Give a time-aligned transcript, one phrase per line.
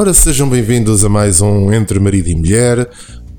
[0.00, 2.88] Ora, sejam bem-vindos a mais um Entre Marido e Mulher.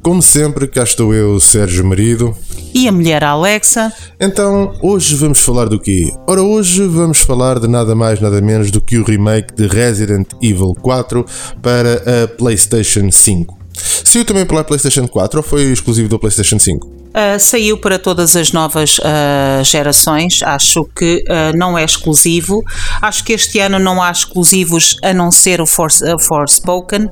[0.03, 2.37] Como sempre, cá estou eu, Sérgio Marido.
[2.71, 3.91] E a mulher Alexa.
[4.19, 6.13] Então, hoje vamos falar do quê?
[6.27, 10.27] Ora, hoje vamos falar de nada mais, nada menos do que o remake de Resident
[10.39, 11.25] Evil 4
[11.63, 13.57] para a PlayStation 5.
[14.05, 17.00] Saiu também pela PlayStation 4 ou foi exclusivo da PlayStation 5?
[17.11, 22.63] Uh, saiu para todas as novas uh, gerações, acho que uh, não é exclusivo.
[23.01, 27.09] Acho que este ano não há exclusivos a não ser o Force, uh, Forspoken,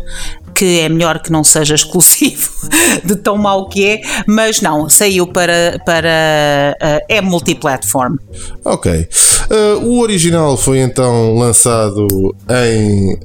[0.56, 2.50] que é melhor que não seja exclusivo
[3.04, 6.78] de tão mau que é, mas não, saiu para, para
[7.10, 8.16] é multiplatform.
[8.64, 9.08] Ok.
[9.82, 12.08] o original foi então lançado
[12.50, 13.18] em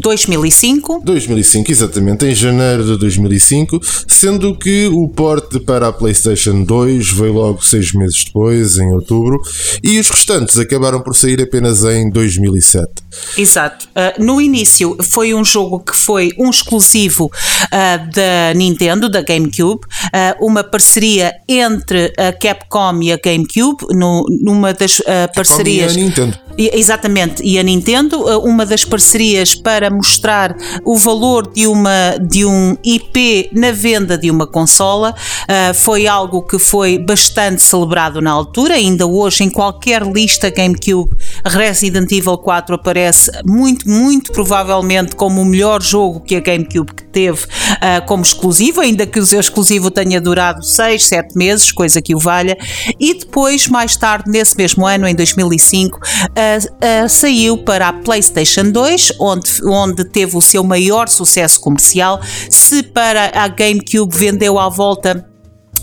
[0.00, 1.02] 2005.
[1.04, 7.32] 2005, exatamente, em janeiro de 2005, sendo que o porte para a PlayStation 2 veio
[7.34, 9.40] logo seis meses depois, em outubro,
[9.82, 12.88] e os restantes acabaram por sair apenas em 2007.
[13.36, 13.86] Exato.
[13.88, 19.82] Uh, no início foi um jogo que foi um exclusivo uh, da Nintendo, da GameCube,
[19.84, 25.00] uh, uma parceria entre a Capcom e a GameCube, no, numa das
[25.34, 25.92] parcerias.
[25.92, 26.43] Capcom e a Nintendo.
[26.56, 32.76] Exatamente, e a Nintendo, uma das parcerias para mostrar o valor de, uma, de um
[32.84, 35.14] IP na venda de uma consola.
[35.42, 38.74] Uh, foi algo que foi bastante celebrado na altura.
[38.74, 41.10] Ainda hoje, em qualquer lista GameCube,
[41.44, 47.44] Resident Evil 4 aparece muito, muito provavelmente como o melhor jogo que a GameCube teve
[47.44, 52.14] uh, como exclusivo, ainda que o seu exclusivo tenha durado 6, 7 meses, coisa que
[52.14, 52.56] o valha.
[52.98, 56.00] E depois, mais tarde, nesse mesmo ano, em 2005,
[56.58, 62.82] uh, saiu para a PlayStation 2, onde onde teve o seu maior sucesso comercial, se
[62.82, 65.33] para a GameCube vendeu à volta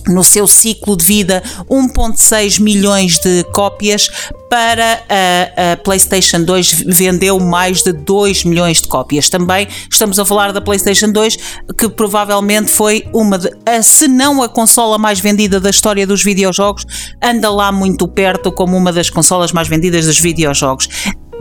[0.08, 4.10] no seu ciclo de vida 1.6 milhões de cópias
[4.50, 9.30] para a, a, PlayStation 2 vendeu mais de 2 milhões de cópias.
[9.30, 11.38] Também estamos a falar da PlayStation 2
[11.78, 16.24] que provavelmente foi uma de, a, se não a consola mais vendida da história dos
[16.24, 16.86] videojogos,
[17.24, 20.90] anda lá muito perto como uma das consolas mais vendidas dos videojogos.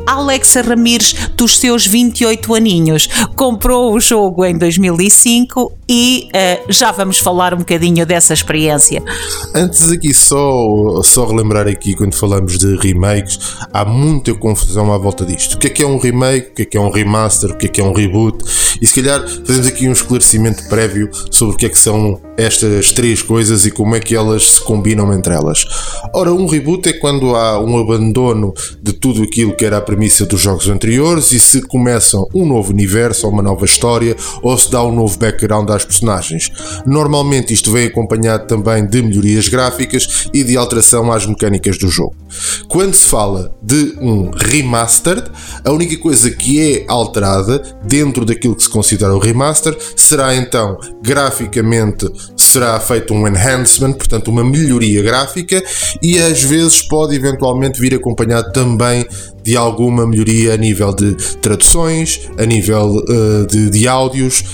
[0.06, 7.18] Alexa Ramires, dos seus 28 aninhos, comprou o jogo em 2005 e uh, já vamos
[7.18, 9.02] falar um bocadinho dessa experiência.
[9.54, 13.38] Antes aqui só, só relembrar aqui quando falamos de remakes,
[13.72, 15.54] há muita confusão à volta disto.
[15.54, 17.56] O que é que é um remake, o que é que é um remaster, o
[17.56, 18.38] que é que é um reboot
[18.80, 22.92] e se calhar fazemos aqui um esclarecimento prévio sobre o que é que são estas
[22.92, 25.64] três coisas e como é que elas se combinam entre elas.
[26.14, 28.52] Ora, um reboot é quando há um abandono
[28.82, 32.72] de tudo aquilo que era a premissa dos jogos anteriores e se começa um novo
[32.72, 36.50] universo ou uma nova história ou se dá um novo background às personagens.
[36.86, 42.14] Normalmente isto vem acompanhado também de melhorias gráficas e de alteração às mecânicas do jogo.
[42.68, 45.30] Quando se fala de um remastered,
[45.64, 50.78] a única coisa que é alterada dentro daquilo que se considera o remaster será então
[51.02, 52.06] graficamente
[52.50, 55.62] será feito um enhancement, portanto uma melhoria gráfica
[56.02, 59.06] e às vezes pode eventualmente vir acompanhado também
[59.42, 64.44] de alguma melhoria a nível de traduções, a nível uh, de, de áudios,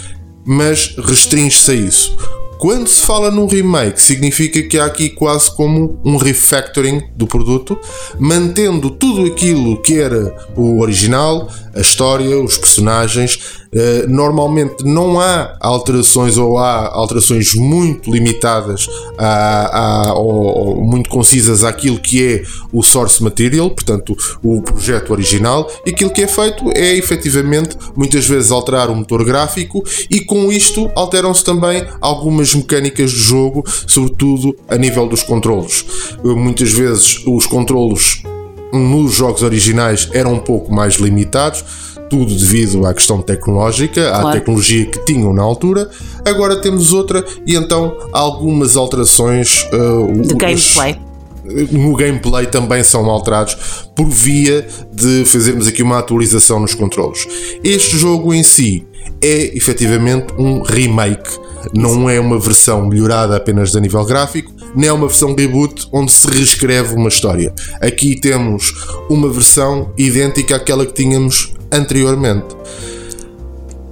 [0.45, 2.17] mas restringe-se a isso.
[2.59, 7.79] Quando se fala num remake, significa que há aqui quase como um refactoring do produto,
[8.19, 15.55] mantendo tudo aquilo que era o original, a história, os personagens, eh, normalmente não há
[15.61, 18.89] alterações ou há alterações muito limitadas
[19.19, 22.43] a, a, ou, ou, muito concisas àquilo que é
[22.73, 28.27] o source material, portanto o projeto original, e aquilo que é feito é efetivamente muitas
[28.27, 34.57] vezes alterar o motor gráfico e com isto alteram-se também algumas mecânicas do jogo, sobretudo
[34.69, 35.85] a nível dos controlos.
[36.25, 38.23] Eh, muitas vezes os controlos
[38.73, 41.65] nos jogos originais eram um pouco mais limitados,
[42.09, 44.39] tudo devido à questão tecnológica, à claro.
[44.39, 45.91] tecnologia que tinham na altura.
[46.25, 51.01] Agora temos outra e então algumas alterações uh, de gameplay.
[51.71, 53.57] No gameplay também são alterados
[53.95, 57.27] por via de fazermos aqui uma atualização nos controles.
[57.63, 58.85] Este jogo em si
[59.23, 61.31] é efetivamente um remake,
[61.73, 66.13] não é uma versão melhorada apenas a nível gráfico, nem é uma versão reboot onde
[66.13, 67.55] se reescreve uma história.
[67.81, 68.75] Aqui temos
[69.09, 72.57] uma versão idêntica àquela que tínhamos anteriormente.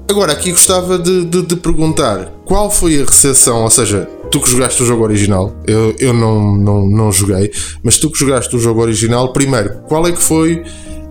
[0.08, 4.50] Agora, aqui gostava de, de, de, perguntar qual foi a recepção, ou seja, tu que
[4.50, 7.50] jogaste o jogo original, eu, eu não, não, não joguei,
[7.82, 10.62] mas tu que jogaste o jogo original, primeiro, qual é que foi,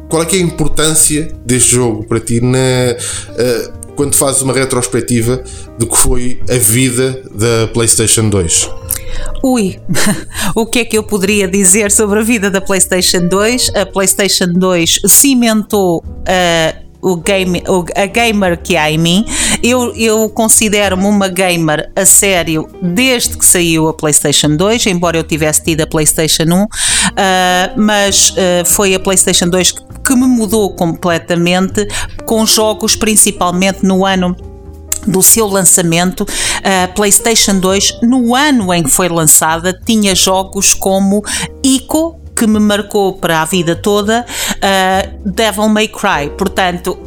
[0.07, 4.53] qual é que é a importância deste jogo para ti na, uh, quando fazes uma
[4.53, 5.43] retrospectiva
[5.77, 8.82] do que foi a vida da PlayStation 2?
[9.43, 9.79] Ui,
[10.55, 13.71] o que é que eu poderia dizer sobre a vida da PlayStation 2?
[13.75, 17.61] A PlayStation 2 cimentou a o game,
[17.95, 19.25] a gamer que há em mim.
[19.61, 25.23] Eu, eu considero-me uma gamer a sério desde que saiu a PlayStation 2, embora eu
[25.23, 26.67] tivesse tido a PlayStation 1, uh,
[27.75, 31.85] mas uh, foi a PlayStation 2 que, que me mudou completamente
[32.25, 34.52] com jogos principalmente no ano
[35.07, 36.25] do seu lançamento,
[36.63, 41.23] a PlayStation 2, no ano em que foi lançada, tinha jogos como
[41.63, 46.29] Ico, que me marcou para a vida toda, uh, Devil May Cry.
[46.37, 46.97] Portanto,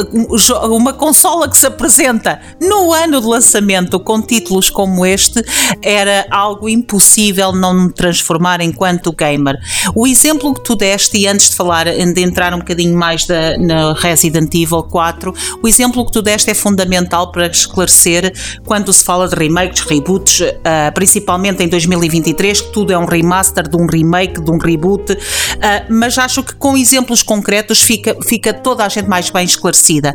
[0.70, 5.42] uma consola que se apresenta no ano de lançamento com títulos como este
[5.82, 9.58] era algo impossível não me transformar enquanto gamer.
[9.94, 13.56] O exemplo que tu deste, e antes de falar, de entrar um bocadinho mais da,
[13.58, 18.32] na Resident Evil 4, o exemplo que tu deste é fundamental para esclarecer
[18.64, 23.68] quando se fala de remakes, reboots, uh, principalmente em 2023, que tudo é um remaster
[23.68, 28.52] de um remake, de um reboot, uh, mas acho que com exemplos concretos fica, fica
[28.52, 30.14] toda a gente mais bem esclarecida.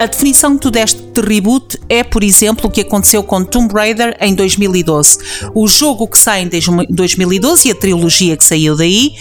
[0.00, 3.74] A definição que tu deste de reboot é, por exemplo, o que aconteceu com Tomb
[3.74, 5.18] Raider em 2012.
[5.54, 6.48] O jogo que sai em
[6.88, 9.14] 2012 e a trilogia que saiu daí,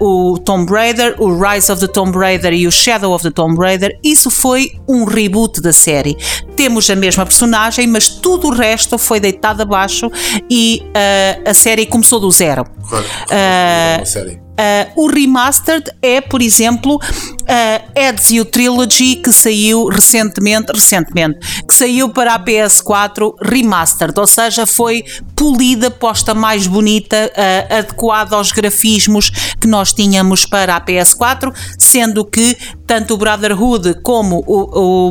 [0.00, 3.30] uh, o Tomb Raider, o Rise of the Tomb Raider e o Shadow of the
[3.30, 6.16] Tomb Raider, isso foi um reboot da série.
[6.56, 10.10] Temos a mesma personagem, mas tudo o resto foi deitado abaixo
[10.50, 12.64] e uh, a série começou do zero.
[12.88, 13.08] Correto.
[13.24, 21.74] Uh, Uh, o remastered é, por exemplo, uh, Ezio Trilogy que saiu recentemente, recentemente, que
[21.74, 25.04] saiu para a PS4 remastered, ou seja, foi
[25.36, 29.30] polida, posta mais bonita, uh, adequada aos grafismos
[29.60, 32.56] que nós tínhamos para a PS4, sendo que
[32.86, 35.10] tanto o Brotherhood como o,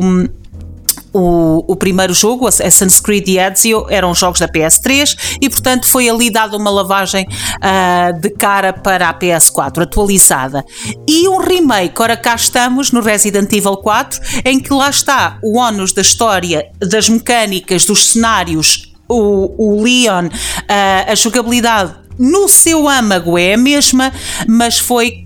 [1.16, 6.10] o, o primeiro jogo, Assassin's Creed e Ezio, eram jogos da PS3 e, portanto, foi
[6.10, 10.62] ali dada uma lavagem uh, de cara para a PS4 atualizada.
[11.08, 15.58] E um remake, ora cá estamos no Resident Evil 4, em que lá está o
[15.58, 22.88] ónus da história, das mecânicas, dos cenários, o, o Leon, uh, a jogabilidade no seu
[22.88, 24.12] âmago é a mesma,
[24.46, 25.25] mas foi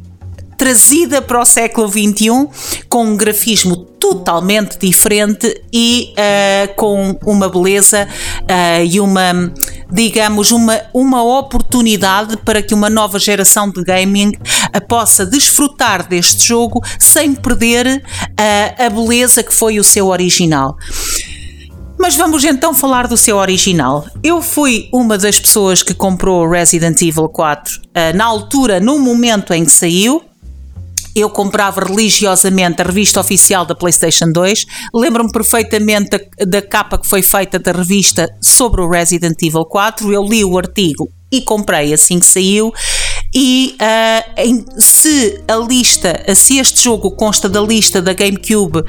[0.61, 2.47] trazida para o século XXI
[2.87, 8.07] com um grafismo totalmente diferente e uh, com uma beleza
[8.43, 9.51] uh, e uma,
[9.91, 16.47] digamos, uma, uma oportunidade para que uma nova geração de gaming uh, possa desfrutar deste
[16.47, 18.05] jogo sem perder
[18.79, 20.77] a beleza que foi o seu original.
[21.99, 24.07] Mas vamos então falar do seu original.
[24.23, 27.81] Eu fui uma das pessoas que comprou Resident Evil 4
[28.15, 30.30] na altura, no momento em que saiu,
[31.15, 34.67] eu comprava religiosamente a revista oficial da PlayStation 2.
[34.95, 40.13] Lembro-me perfeitamente da, da, capa que foi feita da revista sobre o Resident Evil 4.
[40.13, 42.73] Eu li o artigo e comprei assim que saiu.
[43.35, 48.85] E uh, em, se a lista, se este jogo consta da lista da GameCube uh,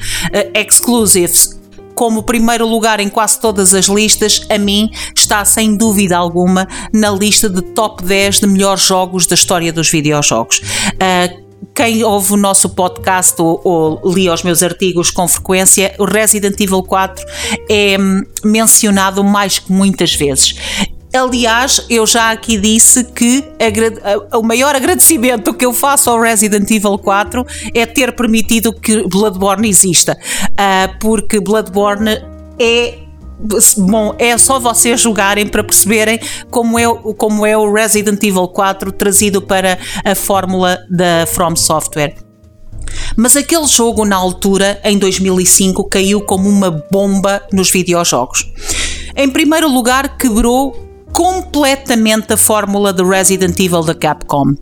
[0.54, 1.60] Exclusives
[1.94, 7.10] como primeiro lugar em quase todas as listas, a mim está sem dúvida alguma na
[7.10, 10.58] lista de top 10 de melhores jogos da história dos videojogos.
[10.58, 11.41] Uh,
[11.74, 16.60] quem ouve o nosso podcast ou, ou li os meus artigos com frequência, o Resident
[16.60, 17.24] Evil 4
[17.68, 20.54] é hum, mencionado mais que muitas vezes.
[21.14, 23.44] Aliás, eu já aqui disse que
[24.32, 29.68] o maior agradecimento que eu faço ao Resident Evil 4 é ter permitido que Bloodborne
[29.68, 30.18] exista,
[30.56, 32.18] ah, porque Bloodborne
[32.58, 33.01] é
[33.78, 36.18] bom, é só vocês jogarem para perceberem
[36.50, 36.84] como é,
[37.16, 42.14] como é o Resident Evil 4 trazido para a fórmula da From Software.
[43.16, 48.50] Mas aquele jogo, na altura, em 2005, caiu como uma bomba nos videojogos.
[49.16, 54.54] Em primeiro lugar, quebrou completamente a fórmula de Resident Evil da Capcom.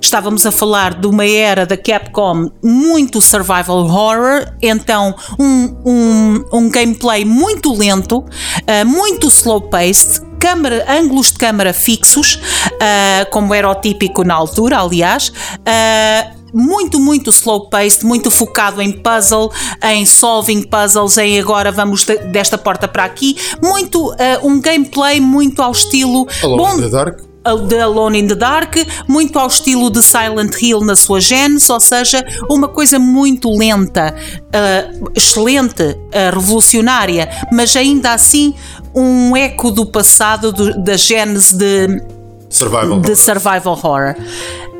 [0.00, 6.70] Estávamos a falar de uma era da Capcom muito survival horror, então um, um, um
[6.70, 13.74] gameplay muito lento, uh, muito slow-paced, câmara, ângulos de câmara fixos, uh, como era o
[13.74, 19.50] típico na altura, aliás, uh, muito, muito slow paced, muito focado em puzzle,
[19.82, 25.62] em solving puzzles, em agora vamos desta porta para aqui, muito uh, um gameplay muito
[25.62, 27.28] ao estilo Alone bom, in the Dark.
[27.68, 28.76] The Alone in the Dark,
[29.06, 34.14] muito ao estilo de Silent Hill na sua genes, ou seja, uma coisa muito lenta,
[34.14, 38.54] uh, excelente, uh, revolucionária, mas ainda assim
[38.94, 42.02] um eco do passado do, da genes de
[42.50, 44.14] survival de survival horror.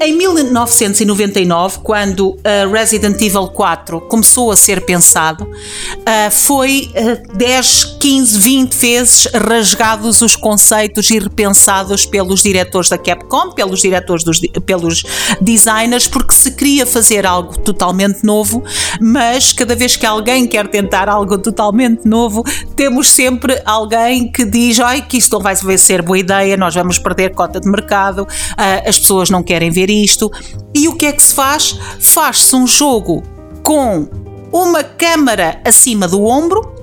[0.00, 7.98] Em 1999, quando uh, Resident Evil 4 começou a ser pensado, uh, foi uh, 10
[7.98, 14.40] 15, 20 vezes rasgados os conceitos e repensados pelos diretores da Capcom, pelos diretores dos,
[14.64, 15.02] pelos
[15.40, 18.62] designers, porque se queria fazer algo totalmente novo,
[19.00, 22.44] mas cada vez que alguém quer tentar algo totalmente novo,
[22.76, 26.98] temos sempre alguém que diz: ai, que isto não vai ser boa ideia, nós vamos
[26.98, 30.30] perder cota de mercado, uh, as pessoas não querem ver isto.
[30.74, 31.78] E o que é que se faz?
[32.00, 33.22] Faz-se um jogo
[33.62, 34.08] com
[34.52, 36.78] uma câmara acima do ombro,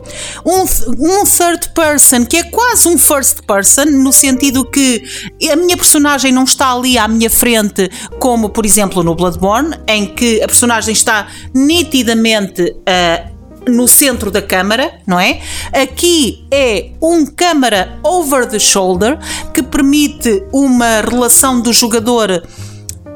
[0.45, 5.03] um, um, third person que é quase um first person, no sentido que
[5.51, 10.05] a minha personagem não está ali à minha frente, como por exemplo no Bloodborne, em
[10.05, 13.35] que a personagem está nitidamente uh,
[13.67, 15.41] no centro da câmara, não é?
[15.73, 19.17] Aqui é um câmara over the shoulder
[19.53, 22.43] que permite uma relação do jogador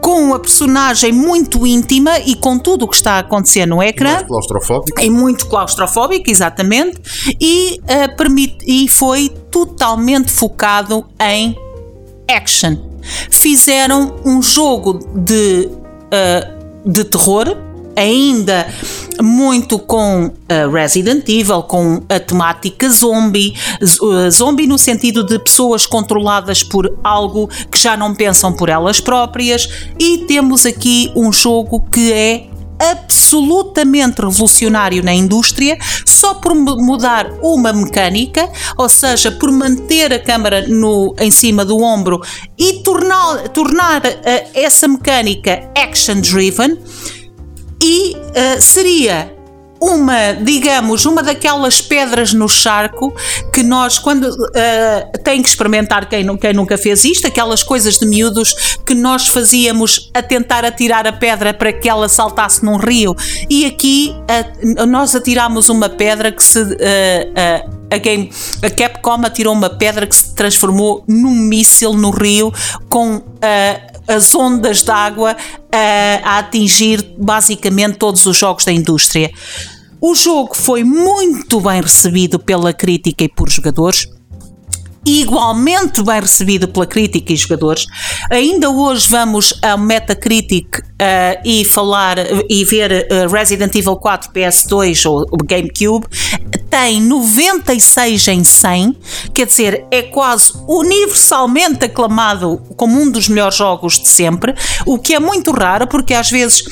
[0.01, 4.15] com a personagem muito íntima e com tudo o que está a acontecer no ecrã.
[4.15, 4.99] Muito claustrofóbico.
[5.01, 7.35] É muito claustrofóbico, exatamente.
[7.39, 11.55] E, uh, permite, e foi totalmente focado em
[12.29, 12.77] action.
[13.29, 17.68] Fizeram um jogo de, uh, de terror
[17.99, 18.67] ainda
[19.21, 23.53] muito com uh, Resident Evil, com a temática zombie,
[24.01, 28.99] uh, zombie no sentido de pessoas controladas por algo que já não pensam por elas
[28.99, 29.67] próprias,
[29.99, 32.47] e temos aqui um jogo que é
[32.79, 40.65] absolutamente revolucionário na indústria só por mudar uma mecânica, ou seja, por manter a câmara
[40.65, 42.21] no, em cima do ombro
[42.57, 46.77] e tornar, tornar uh, essa mecânica action driven
[47.81, 49.39] e uh, seria
[49.81, 53.13] uma, digamos, uma daquelas pedras no charco
[53.53, 58.05] que nós, quando uh, tem que experimentar quem, quem nunca fez isto, aquelas coisas de
[58.05, 63.15] miúdos que nós fazíamos a tentar atirar a pedra para que ela saltasse num rio.
[63.49, 66.59] E aqui uh, nós atirámos uma pedra que se.
[66.59, 68.29] Uh, a, game,
[68.61, 72.53] a Capcom atirou uma pedra que se transformou num míssil no rio
[72.87, 73.23] com
[74.09, 79.31] as ondas de água uh, a atingir basicamente todos os jogos da indústria.
[80.01, 84.07] O jogo foi muito bem recebido pela crítica e por jogadores
[85.17, 87.85] igualmente bem recebido pela crítica e jogadores.
[88.29, 92.17] Ainda hoje vamos ao Metacritic uh, e falar
[92.49, 96.05] e ver uh, Resident Evil 4 PS2 ou GameCube.
[96.69, 98.95] Tem 96 em 100,
[99.33, 104.53] quer dizer, é quase universalmente aclamado como um dos melhores jogos de sempre,
[104.85, 106.63] o que é muito raro porque às vezes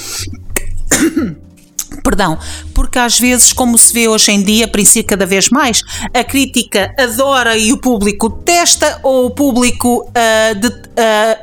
[2.03, 2.37] Perdão,
[2.73, 5.81] porque às vezes, como se vê hoje em dia, princípio cada vez mais,
[6.13, 10.73] a crítica adora e o público detesta, ou o público uh, de, uh,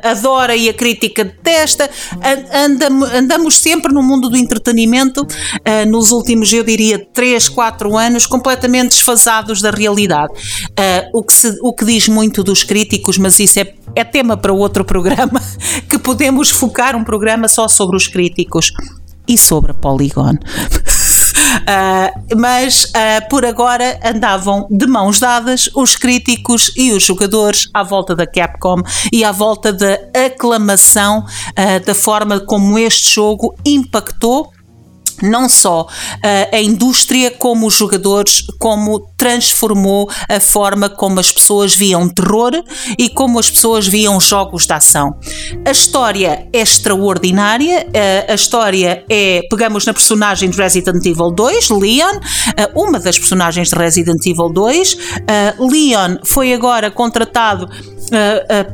[0.03, 1.89] adora e a crítica detesta.
[2.53, 8.25] Andamos, andamos sempre no mundo do entretenimento, uh, nos últimos, eu diria, 3, 4 anos,
[8.25, 10.33] completamente desfasados da realidade.
[11.13, 14.53] o, que se, o que diz muito dos críticos, mas isso é, é tema para
[14.53, 15.41] outro programa,
[15.89, 18.71] que podemos focar um programa só sobre os críticos
[19.27, 20.33] e sobre a Polygon.
[20.33, 27.83] Uh, mas uh, por agora andavam de mãos dadas os críticos e os jogadores à
[27.83, 34.51] volta da Capcom e à volta da aclamação uh, da forma como este jogo impactou
[35.21, 35.87] não só
[36.51, 42.51] a indústria como os jogadores, como transformou a forma como as pessoas viam terror
[42.97, 45.15] e como as pessoas viam jogos de ação.
[45.65, 47.87] A história é extraordinária,
[48.27, 52.19] a história é, pegamos na personagem de Resident Evil 2, Leon,
[52.75, 54.97] uma das personagens de Resident Evil 2.
[55.59, 57.69] Leon foi agora contratado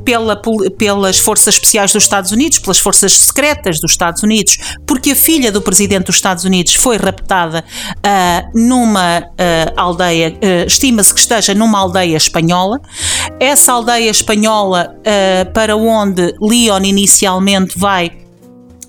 [0.03, 0.39] pela,
[0.77, 5.51] pelas forças especiais dos Estados Unidos, pelas forças secretas dos Estados Unidos, porque a filha
[5.51, 7.63] do presidente dos Estados Unidos foi raptada
[8.53, 9.23] numa
[9.75, 10.30] aldeia,
[10.65, 12.79] estima-se que esteja numa aldeia espanhola.
[13.39, 14.95] Essa aldeia espanhola
[15.53, 18.11] para onde Leon inicialmente vai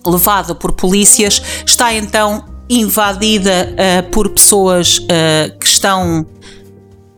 [0.06, 3.74] levado por polícias, está então invadida
[4.10, 6.26] por pessoas que estão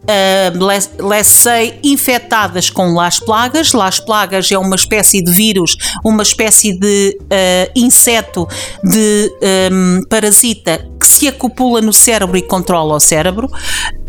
[0.05, 3.73] uh, let's say, infectadas com Las Plagas.
[3.73, 8.47] Las Plagas é uma espécie de vírus, uma espécie de uh, inseto,
[8.83, 9.31] de
[9.73, 13.49] um, parasita que se acopula no cérebro e controla o cérebro.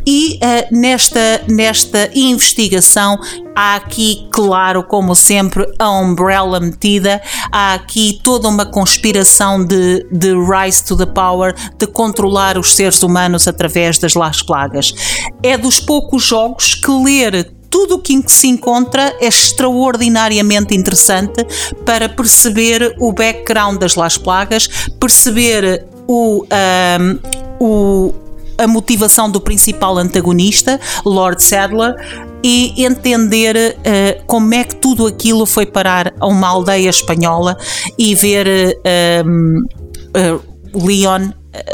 [0.05, 3.17] E uh, nesta, nesta investigação
[3.55, 7.21] há aqui, claro, como sempre, a umbrella metida,
[7.51, 13.01] há aqui toda uma conspiração de, de rise to the power, de controlar os seres
[13.01, 14.93] humanos através das Las Plagas.
[15.41, 21.45] É dos poucos jogos que ler tudo o que se encontra é extraordinariamente interessante
[21.85, 24.69] para perceber o background das Las Plagas,
[24.99, 27.19] perceber o, um,
[27.59, 28.24] o
[28.57, 31.95] a motivação do principal antagonista, Lord Sadler,
[32.43, 37.57] e entender uh, como é que tudo aquilo foi parar a uma aldeia espanhola
[37.97, 41.31] e ver uh, uh, Leon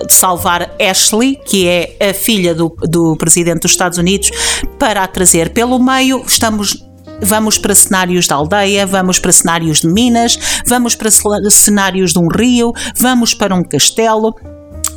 [0.09, 4.29] salvar Ashley, que é a filha do, do presidente dos Estados Unidos,
[4.77, 6.23] para a trazer pelo meio.
[6.25, 6.85] Estamos
[7.21, 11.09] vamos para cenários da aldeia, vamos para cenários de Minas, vamos para
[11.51, 14.33] cenários de um rio, vamos para um castelo,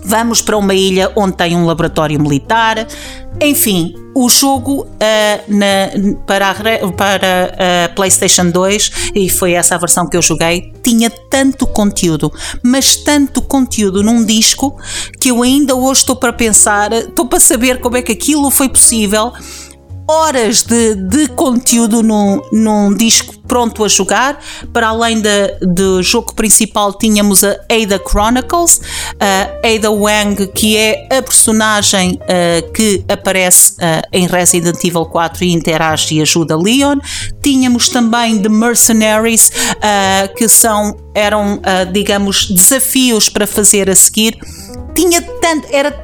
[0.04, 2.87] vamos para uma ilha onde tem um laboratório militar.
[3.40, 4.87] Enfim, o jogo uh,
[5.49, 10.73] na, para, a, para a PlayStation 2, e foi essa a versão que eu joguei,
[10.82, 12.32] tinha tanto conteúdo,
[12.62, 14.76] mas tanto conteúdo num disco
[15.18, 18.68] que eu ainda hoje estou para pensar, estou para saber como é que aquilo foi
[18.68, 19.32] possível
[20.06, 24.38] horas de, de conteúdo num, num disco pronto a jogar.
[24.73, 25.23] Para além
[25.61, 28.80] do jogo principal, tínhamos a Ada Chronicles,
[29.20, 35.44] a Ada Wang, que é a personagem uh, que aparece uh, em Resident Evil 4
[35.44, 36.99] e interage e ajuda Leon.
[37.42, 41.61] Tínhamos também The Mercenaries, uh, que são, eram,
[41.92, 44.37] digamos, desafios para fazer a seguir.
[44.94, 46.03] Tinha tanto, era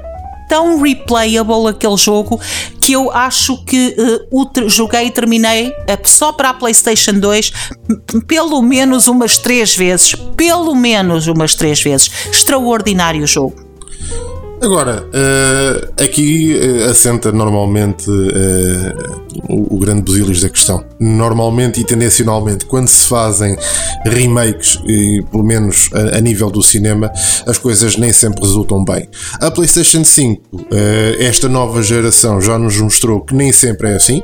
[0.50, 2.40] tão replayable aquele jogo
[2.80, 3.94] que eu acho que
[4.32, 7.52] uh, joguei e terminei uh, só para a PlayStation 2
[8.26, 10.16] pelo menos umas três vezes.
[10.36, 12.10] Pelo menos umas três vezes.
[12.30, 13.69] Extraordinário jogo.
[14.60, 20.84] Agora, uh, aqui uh, assenta normalmente uh, o, o, grande busilis da questão.
[21.00, 23.56] Normalmente e tendencionalmente, quando se fazem
[24.04, 27.10] remakes, e, pelo menos a, a, nível do cinema,
[27.46, 29.08] as coisas nem sempre resultam bem.
[29.40, 30.42] A PlayStation 5,
[31.18, 34.22] esta nova geração, já nos mostrou que nem sempre é assim.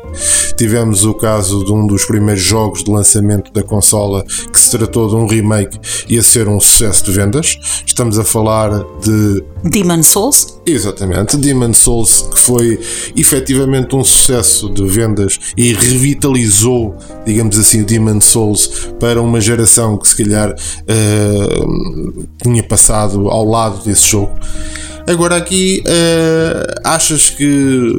[0.56, 5.08] Tivemos o caso de um dos primeiros jogos de lançamento da consola que se tratou
[5.08, 5.78] de um remake
[6.08, 7.58] e a ser um sucesso de vendas.
[7.86, 10.60] Estamos a falar de Demon Souls?
[10.66, 12.80] Exatamente, Demon Souls, que foi
[13.16, 19.96] efetivamente um sucesso de vendas e revitalizou, digamos assim, o Demon Souls para uma geração
[19.98, 24.32] que se calhar uh, tinha passado ao lado desse jogo.
[25.06, 27.92] Agora aqui uh, achas que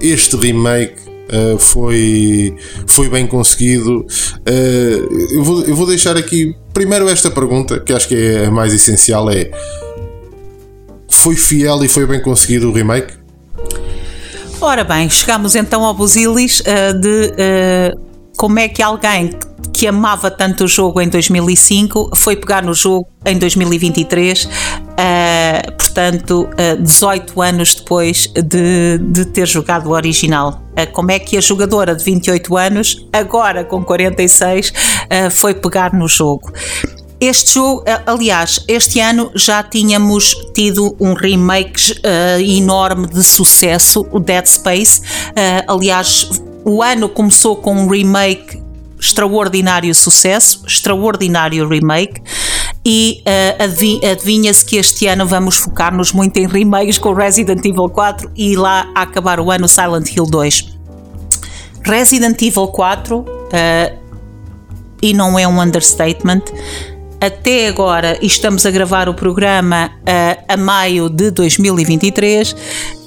[0.00, 2.56] este remake Uh, foi,
[2.88, 4.00] foi bem conseguido.
[4.00, 8.50] Uh, eu, vou, eu vou deixar aqui primeiro esta pergunta, que acho que é a
[8.50, 9.48] mais essencial: é
[11.20, 13.12] foi fiel e foi bem conseguido o remake?
[14.58, 18.00] Ora bem, chegamos então ao Busilis uh, de uh,
[18.38, 19.30] como é que alguém
[19.72, 24.48] que amava tanto o jogo em 2005 foi pegar no jogo em 2023, uh,
[24.96, 30.62] eh, portanto, uh, 18 anos depois de, de ter jogado o original.
[30.92, 34.72] Como é que a jogadora de 28 anos, agora com 46,
[35.30, 36.50] foi pegar no jogo?
[37.20, 44.06] Este jogo, eh, aliás, este ano já tínhamos tido um remake uh, enorme de sucesso,
[44.10, 45.00] o Dead Space.
[45.00, 46.30] Uh, aliás,
[46.64, 48.62] o ano começou com um remake
[48.98, 52.22] extraordinário sucesso, extraordinário remake.
[52.86, 58.30] E uh, adivinha-se que este ano vamos focar-nos muito em remakes com Resident Evil 4
[58.34, 60.78] e lá a acabar o ano Silent Hill 2.
[61.82, 64.00] Resident Evil 4, uh,
[65.02, 66.42] e não é um understatement,
[67.20, 72.56] até agora, e estamos a gravar o programa a, a maio de 2023,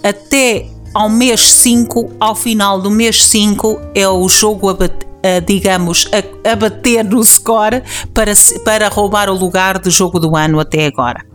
[0.04, 5.40] até ao mês 5, ao final do mês 5, é o jogo a, bater, a
[5.40, 7.82] digamos, a, a, bater no score
[8.14, 11.26] para, para roubar o lugar de jogo do ano até agora.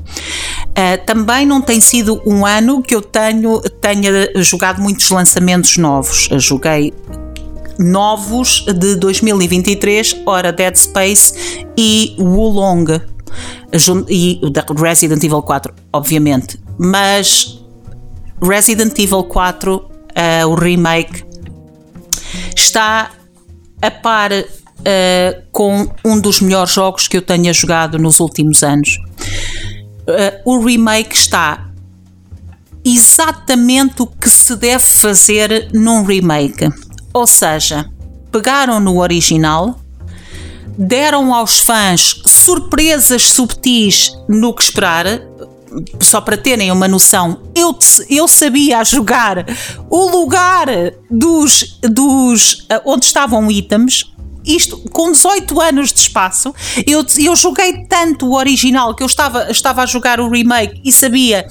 [0.69, 6.29] Uh, também não tem sido um ano que eu tenho, tenha jogado muitos lançamentos novos.
[6.31, 6.95] Eu joguei
[7.79, 13.01] novos de 2023, ora Dead Space e Wulong
[14.09, 14.41] e
[14.77, 16.59] Resident Evil 4, obviamente.
[16.79, 17.63] Mas
[18.43, 21.25] Resident Evil 4, uh, eh, o remake,
[22.57, 23.11] está
[23.81, 28.99] a par uh, com um dos melhores jogos que eu tenha jogado nos últimos anos.
[30.09, 31.69] Uh, o remake está
[32.85, 36.69] exatamente o que se deve fazer num remake
[37.19, 37.91] ou seja,
[38.31, 39.81] pegaram no original,
[40.79, 45.05] deram aos fãs surpresas subtis no que esperar,
[46.01, 47.77] só para terem uma noção, eu,
[48.09, 49.45] eu sabia jogar
[49.91, 50.69] o lugar
[51.11, 54.05] dos, dos onde estavam itens.
[54.49, 56.55] Isto, com 18 anos de espaço,
[56.87, 60.93] eu, eu joguei tanto o original que eu estava, estava a jogar o remake e
[60.93, 61.47] sabia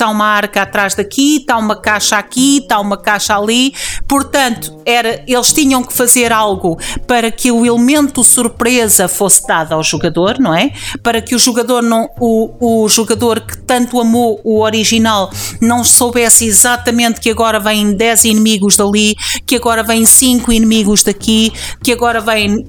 [0.00, 3.74] está uma arca atrás daqui, está uma caixa aqui, está uma caixa ali.
[4.08, 9.82] Portanto, era, eles tinham que fazer algo para que o elemento surpresa fosse dado ao
[9.82, 10.72] jogador, não é?
[11.02, 16.46] Para que o jogador não, o, o jogador que tanto amou o original não soubesse
[16.46, 19.14] exatamente que agora vêm 10 inimigos dali,
[19.46, 21.52] que agora vêm 5 inimigos daqui,
[21.84, 22.20] que agora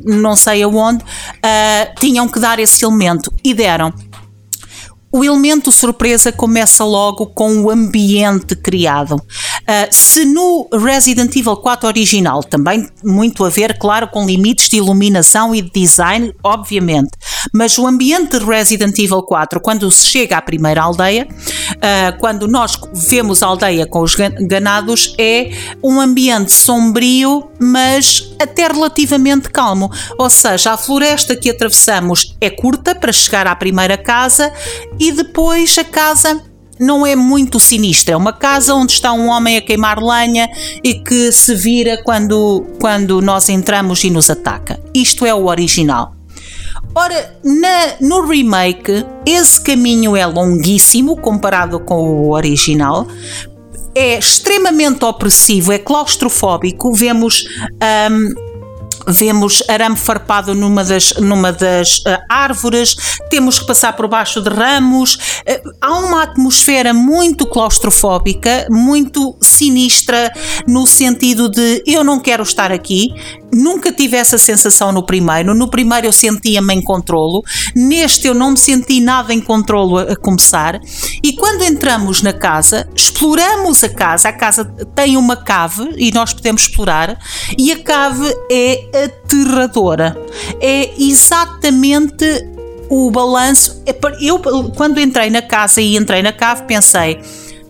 [0.03, 3.93] não sei aonde, uh, tinham que dar esse elemento e deram.
[5.13, 9.15] O elemento surpresa começa logo com o ambiente criado.
[9.15, 14.77] Uh, se no Resident Evil 4 original, também muito a ver, claro, com limites de
[14.77, 17.11] iluminação e de design, obviamente,
[17.53, 22.47] mas o ambiente de Resident Evil 4, quando se chega à primeira aldeia, uh, quando
[22.47, 25.51] nós vemos a aldeia com os ganados, é
[25.83, 29.91] um ambiente sombrio, mas até relativamente calmo.
[30.17, 34.51] Ou seja, a floresta que atravessamos é curta para chegar à primeira casa
[35.01, 36.43] e depois a casa
[36.79, 38.13] não é muito sinistra.
[38.13, 40.47] É uma casa onde está um homem a queimar lenha
[40.83, 44.79] e que se vira quando, quando nós entramos e nos ataca.
[44.93, 46.13] Isto é o original.
[46.93, 53.07] Ora, na, no remake, esse caminho é longuíssimo comparado com o original.
[53.95, 56.93] É extremamente opressivo, é claustrofóbico.
[56.93, 57.43] Vemos.
[58.11, 58.50] Um,
[59.07, 62.95] vemos arame farpado numa das, numa das uh, árvores,
[63.29, 65.15] temos que passar por baixo de ramos.
[65.15, 70.31] Uh, há uma atmosfera muito claustrofóbica, muito sinistra,
[70.67, 73.09] no sentido de eu não quero estar aqui.
[73.53, 75.53] Nunca tive essa sensação no primeiro.
[75.53, 77.43] No primeiro eu sentia-me em controlo,
[77.75, 80.79] neste eu não me senti nada em controlo a, a começar.
[81.23, 84.29] E quando entramos na casa, exploramos a casa.
[84.29, 87.19] A casa tem uma cave e nós podemos explorar,
[87.57, 90.17] e a cave é aterradora.
[90.59, 92.25] É exatamente
[92.89, 93.81] o balanço.
[93.85, 94.39] É eu,
[94.75, 97.19] quando entrei na casa e entrei na cave, pensei.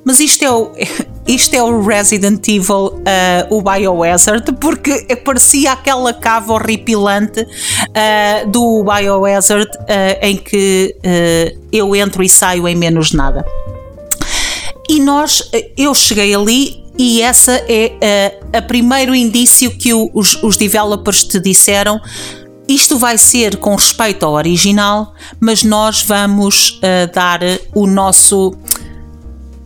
[0.06, 0.72] Mas isto é o,
[1.28, 3.02] isto é o Resident Evil, uh,
[3.50, 10.96] o Biohazard, porque parecia aquela cave horripilante uh, do Biohazard uh, em que
[11.72, 13.46] eu entro e saio em menos nada.
[14.90, 20.42] E nós, eu cheguei ali e essa é a, a primeiro indício que o, os,
[20.44, 22.02] os developers te disseram
[22.68, 27.42] isto vai ser com respeito ao original, mas nós vamos uh, dar
[27.76, 28.56] o nosso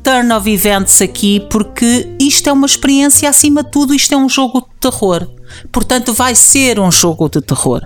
[0.05, 4.29] turn of events aqui, porque isto é uma experiência acima de tudo, isto é um
[4.29, 5.27] jogo de terror.
[5.71, 7.81] Portanto, vai ser um jogo de terror.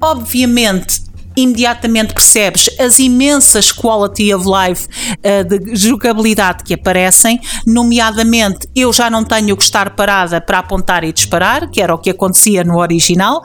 [0.00, 1.02] Obviamente,
[1.36, 4.86] imediatamente percebes as imensas quality of life
[5.18, 11.02] uh, de jogabilidade que aparecem, nomeadamente eu já não tenho que estar parada para apontar
[11.02, 13.42] e disparar, que era o que acontecia no original.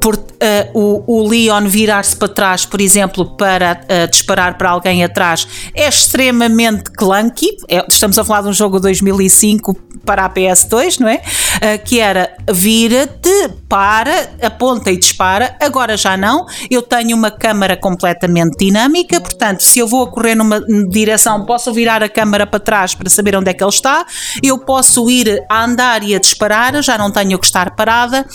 [0.00, 0.24] Por, uh,
[0.72, 5.86] o, o, Leon virar-se para trás, por exemplo, para uh, disparar para alguém atrás, é
[5.86, 7.48] extremamente clunky.
[7.68, 11.16] É, estamos a falar de um jogo de 2005 para a PS2, não é?
[11.16, 13.30] Uh, que era vira-te,
[13.68, 15.54] para, aponta e dispara.
[15.60, 16.46] Agora já não.
[16.70, 21.72] Eu tenho uma câmara completamente dinâmica, portanto, se eu vou a correr numa direção, posso
[21.72, 24.06] virar a câmara para trás para saber onde é que ele está.
[24.42, 28.26] Eu posso ir a andar e a disparar, já não tenho que estar parada.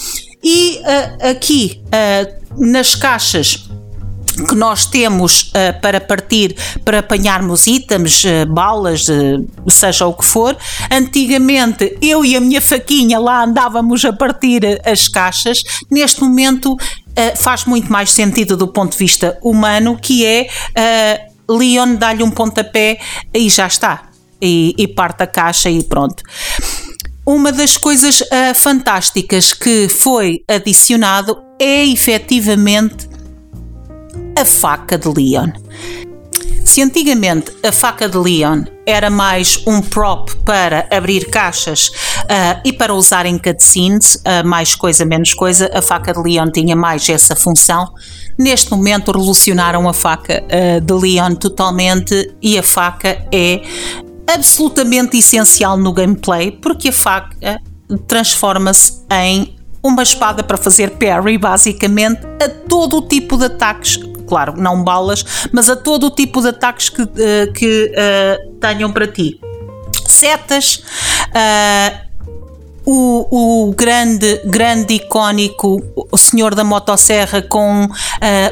[0.45, 3.67] E uh, aqui uh, nas caixas
[4.47, 10.25] que nós temos uh, para partir, para apanharmos itens, uh, balas, uh, seja o que
[10.25, 10.55] for.
[10.91, 15.63] Antigamente eu e a minha faquinha lá andávamos a partir as caixas.
[15.89, 16.75] Neste momento
[17.37, 20.49] faz muito mais sentido do ponto de vista humano, que é
[21.49, 22.99] Leon dá-lhe um pontapé
[23.33, 24.09] e já está.
[24.41, 26.21] E, e parte a caixa e pronto.
[27.27, 33.09] Uma das coisas uh, fantásticas que foi adicionado é efetivamente
[34.39, 35.49] a faca de Leon.
[36.63, 42.71] Se antigamente a faca de Leon era mais um prop para abrir caixas uh, e
[42.71, 47.09] para usar em cutscenes, uh, mais coisa, menos coisa, a faca de Leon tinha mais
[47.09, 47.91] essa função.
[48.37, 53.61] Neste momento revolucionaram a faca uh, de Leon totalmente e a faca é
[54.27, 57.61] absolutamente essencial no gameplay, porque a faca
[58.07, 63.99] transforma-se em uma espada para fazer parry, basicamente, a todo o tipo de ataques.
[64.27, 68.91] Claro, não balas, mas a todo o tipo de ataques que, uh, que uh, tenham
[68.91, 69.39] para ti.
[70.07, 70.83] Setas,
[71.29, 72.04] uh,
[72.85, 77.89] o, o, grande, grande icónico o senhor da motosserra com uh,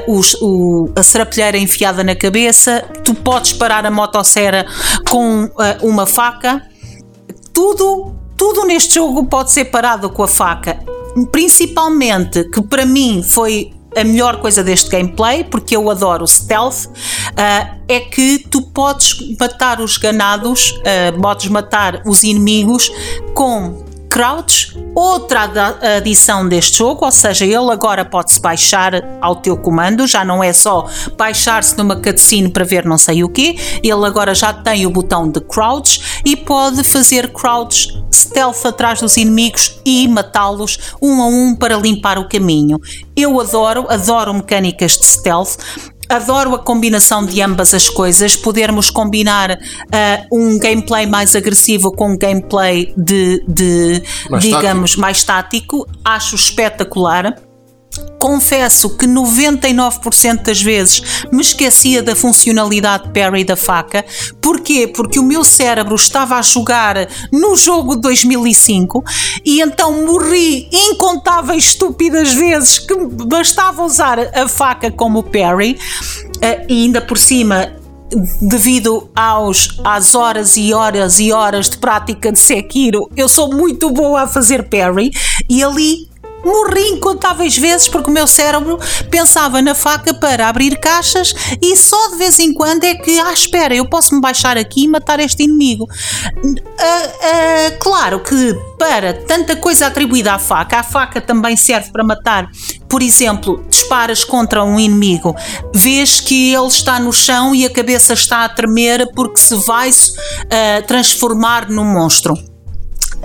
[0.07, 4.65] os, o, a serapilheira enfiada na cabeça, tu podes parar a motosserra
[5.09, 6.61] com uh, uma faca,
[7.53, 10.79] tudo, tudo neste jogo pode ser parado com a faca.
[11.31, 17.79] principalmente que para mim foi a melhor coisa deste gameplay, porque eu adoro stealth, uh,
[17.87, 22.91] é que tu podes matar os ganados, uh, podes matar os inimigos
[23.33, 23.82] com
[24.13, 25.49] crouch, outra
[25.97, 30.53] adição deste jogo, ou seja, ele agora pode-se baixar ao teu comando, já não é
[30.53, 34.91] só baixar-se numa cutscene para ver não sei o quê, ele agora já tem o
[34.91, 41.25] botão de crouch e pode fazer crouch stealth atrás dos inimigos e matá-los um a
[41.25, 42.79] um para limpar o caminho.
[43.15, 45.57] Eu adoro, adoro mecânicas de stealth
[46.15, 49.57] adoro a combinação de ambas as coisas, podermos combinar uh,
[50.31, 55.01] um gameplay mais agressivo com um gameplay de, de mais digamos, tático.
[55.01, 57.35] mais tático, acho espetacular.
[58.19, 61.01] Confesso que 99% das vezes
[61.31, 64.05] me esquecia da funcionalidade parry da faca.
[64.41, 64.87] Porquê?
[64.87, 66.95] Porque o meu cérebro estava a jogar
[67.31, 69.03] no jogo de 2005
[69.45, 75.77] e então morri incontáveis estúpidas vezes que bastava usar a faca como parry
[76.41, 77.73] eh, e ainda por cima
[78.41, 83.89] devido aos, às horas e horas e horas de prática de Sekiro, eu sou muito
[83.89, 85.11] boa a fazer parry
[85.49, 86.12] e ali
[86.43, 88.79] morri incontáveis vezes porque o meu cérebro
[89.09, 93.33] pensava na faca para abrir caixas e só de vez em quando é que, ah,
[93.33, 95.85] espera, eu posso me baixar aqui e matar este inimigo.
[95.85, 102.03] Uh, uh, claro que para tanta coisa atribuída à faca, a faca também serve para
[102.03, 102.49] matar.
[102.89, 105.35] Por exemplo, disparas contra um inimigo,
[105.73, 109.89] vês que ele está no chão e a cabeça está a tremer porque se vai
[109.89, 112.52] uh, transformar num monstro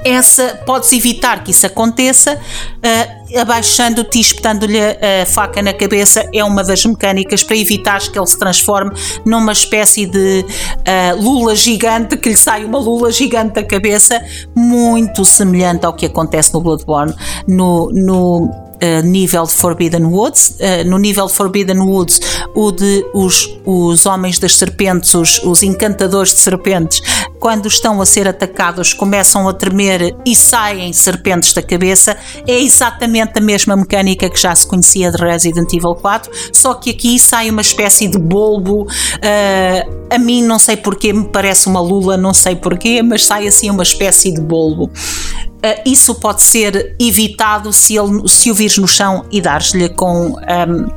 [0.04, 6.42] essa podes evitar que isso aconteça uh, abaixando-te e espetando-lhe a faca na cabeça é
[6.42, 8.92] uma das mecânicas para evitar que ele se transforme
[9.24, 14.20] numa espécie de uh, lula gigante que lhe sai uma lula gigante da cabeça
[14.54, 17.14] muito semelhante ao que acontece no Bloodborne
[17.46, 20.56] no, no uh, nível de Forbidden Woods.
[20.60, 22.20] Uh, no nível de Forbidden Woods,
[22.54, 27.00] o de os, os homens das serpentes, os, os encantadores de serpentes,
[27.38, 32.16] quando estão a ser atacados, começam a tremer e saem serpentes da cabeça.
[32.46, 36.90] É exatamente a mesma mecânica que já se conhecia de Resident Evil 4, só que
[36.90, 38.82] aqui sai uma espécie de bulbo.
[38.82, 43.46] Uh, a mim, não sei porquê, me parece uma lula, não sei porquê, mas sai
[43.46, 44.84] assim uma espécie de bulbo.
[44.84, 50.28] Uh, isso pode ser evitado se, ele, se o vires no chão e dares-lhe com,
[50.28, 50.88] um,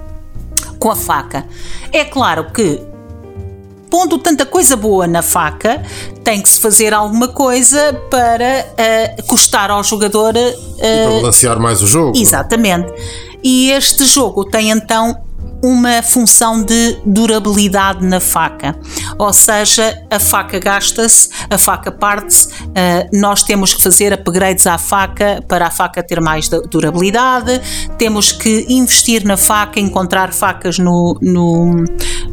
[0.77, 1.45] com a faca.
[1.91, 2.79] É claro que,
[3.91, 5.83] pondo tanta coisa boa na faca,
[6.23, 8.65] tem que se fazer alguma coisa para
[9.19, 10.33] uh, custar ao jogador.
[10.33, 12.17] Uh, para balancear mais o jogo.
[12.17, 12.91] Exatamente.
[13.43, 15.21] E este jogo tem então
[15.63, 18.75] uma função de durabilidade na faca.
[19.17, 24.77] Ou seja, a faca gasta-se, a faca parte-se, uh, nós temos que fazer upgrades à
[24.77, 27.61] faca para a faca ter mais durabilidade,
[27.97, 31.83] temos que investir na faca, encontrar facas no, no,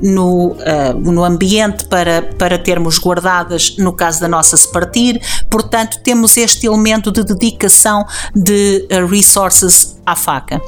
[0.02, 5.20] no, uh, no ambiente para, para termos guardadas no caso da nossa se partir.
[5.50, 10.60] Portanto, temos este elemento de dedicação de uh, resources à faca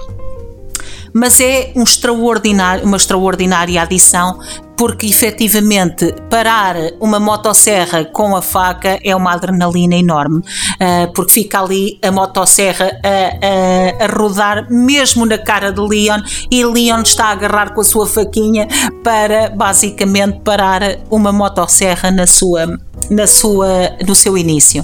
[1.13, 4.39] mas é um extraordinário, uma extraordinária adição
[4.81, 11.61] porque efetivamente parar uma motosserra com a faca é uma adrenalina enorme, uh, porque fica
[11.61, 17.27] ali a motosserra a, a, a, rodar mesmo na cara de Leon e Leon está
[17.27, 18.67] a agarrar com a sua faquinha
[19.05, 22.67] para basicamente parar uma motosserra na sua,
[23.11, 23.69] na sua,
[24.09, 24.83] no seu início.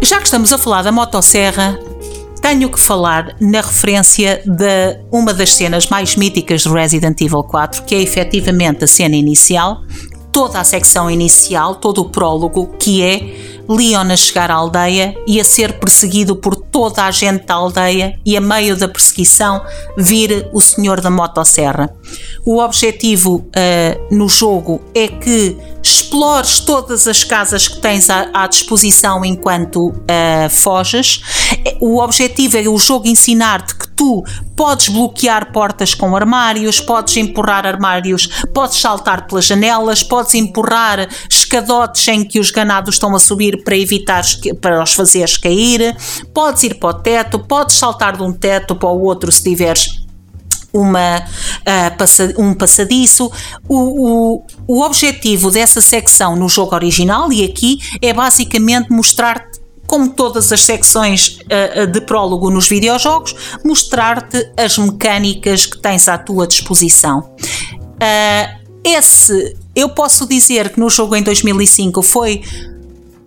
[0.00, 1.78] Já que estamos a falar da motosserra,
[2.40, 7.84] tenho que falar na referência de uma das cenas mais míticas do Resident Evil 4,
[7.84, 9.82] que é efetivamente a cena inicial,
[10.32, 15.40] toda a secção inicial, todo o prólogo, que é Leon a chegar à aldeia e
[15.40, 19.62] a ser perseguido por toda a gente da aldeia e a meio da perseguição
[19.96, 21.94] vir o senhor da motosserra.
[22.44, 28.46] O objetivo uh, no jogo é que explores todas as casas que tens à, à
[28.46, 31.22] disposição enquanto uh, foges.
[31.80, 34.22] O objetivo é o jogo ensinar-te que tu
[34.54, 42.06] podes bloquear portas com armários, podes empurrar armários, podes saltar pelas janelas, podes empurrar escadotes
[42.08, 44.22] em que os ganados estão a subir para evitar
[44.60, 45.96] para os fazeres cair,
[46.34, 50.00] podes ir para o teto, podes saltar de um teto para o outro se tiveres
[50.72, 53.30] uma, uh, um passadiço.
[53.68, 59.49] O, o, o objetivo dessa secção no jogo original e aqui é basicamente mostrar-te
[59.90, 66.16] como todas as secções uh, de prólogo nos videojogos, mostrar-te as mecânicas que tens à
[66.16, 67.18] tua disposição.
[67.18, 72.40] Uh, esse, eu posso dizer que no jogo em 2005 foi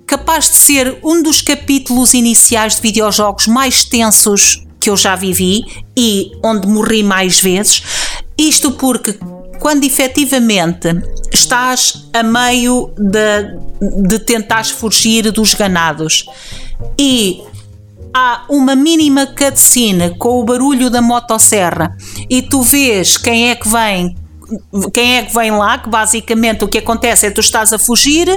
[0.07, 5.65] capaz de ser um dos capítulos iniciais de videojogos mais tensos que eu já vivi
[5.97, 7.83] e onde morri mais vezes.
[8.37, 9.17] Isto porque
[9.59, 10.89] quando efetivamente
[11.31, 14.19] estás a meio de, de
[14.73, 16.25] fugir dos ganados
[16.97, 17.41] e
[18.13, 21.95] há uma mínima cutscene com o barulho da motosserra
[22.29, 24.15] e tu vês quem é que vem
[24.93, 28.27] quem é que vem lá, que basicamente o que acontece é tu estás a fugir,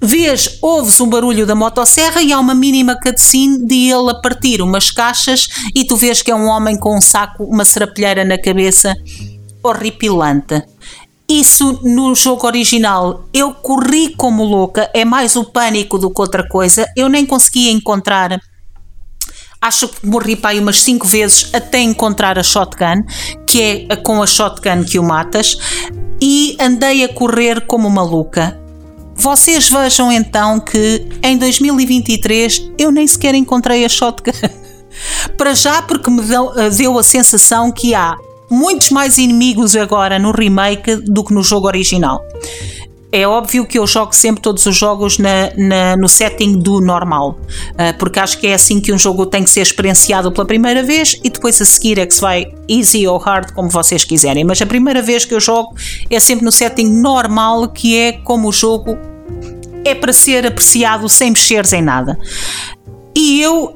[0.00, 4.60] vês, ouves um barulho da motosserra e há uma mínima cutscene de ele a partir
[4.62, 8.38] umas caixas e tu vês que é um homem com um saco, uma serapilheira na
[8.38, 8.94] cabeça,
[9.62, 10.62] horripilante.
[11.28, 16.46] Isso no jogo original eu corri como louca, é mais o pânico do que outra
[16.48, 16.86] coisa.
[16.96, 18.40] Eu nem conseguia encontrar.
[19.60, 23.02] Acho que morri para aí umas 5 vezes até encontrar a shotgun,
[23.48, 25.56] que é com a shotgun que o matas,
[26.20, 28.65] e andei a correr como maluca.
[29.16, 34.30] Vocês vejam então que em 2023 eu nem sequer encontrei a shotgun.
[35.36, 38.16] Para já, porque me deu, deu a sensação que há
[38.50, 42.22] muitos mais inimigos agora no remake do que no jogo original.
[43.12, 47.38] É óbvio que eu jogo sempre todos os jogos na, na, no setting do normal,
[47.72, 50.82] uh, porque acho que é assim que um jogo tem que ser experienciado pela primeira
[50.82, 54.44] vez e depois a seguir é que se vai easy ou hard, como vocês quiserem.
[54.44, 55.74] Mas a primeira vez que eu jogo
[56.10, 58.98] é sempre no setting normal, que é como o jogo
[59.84, 62.18] é para ser apreciado sem mexeres em nada.
[63.26, 63.74] E eu,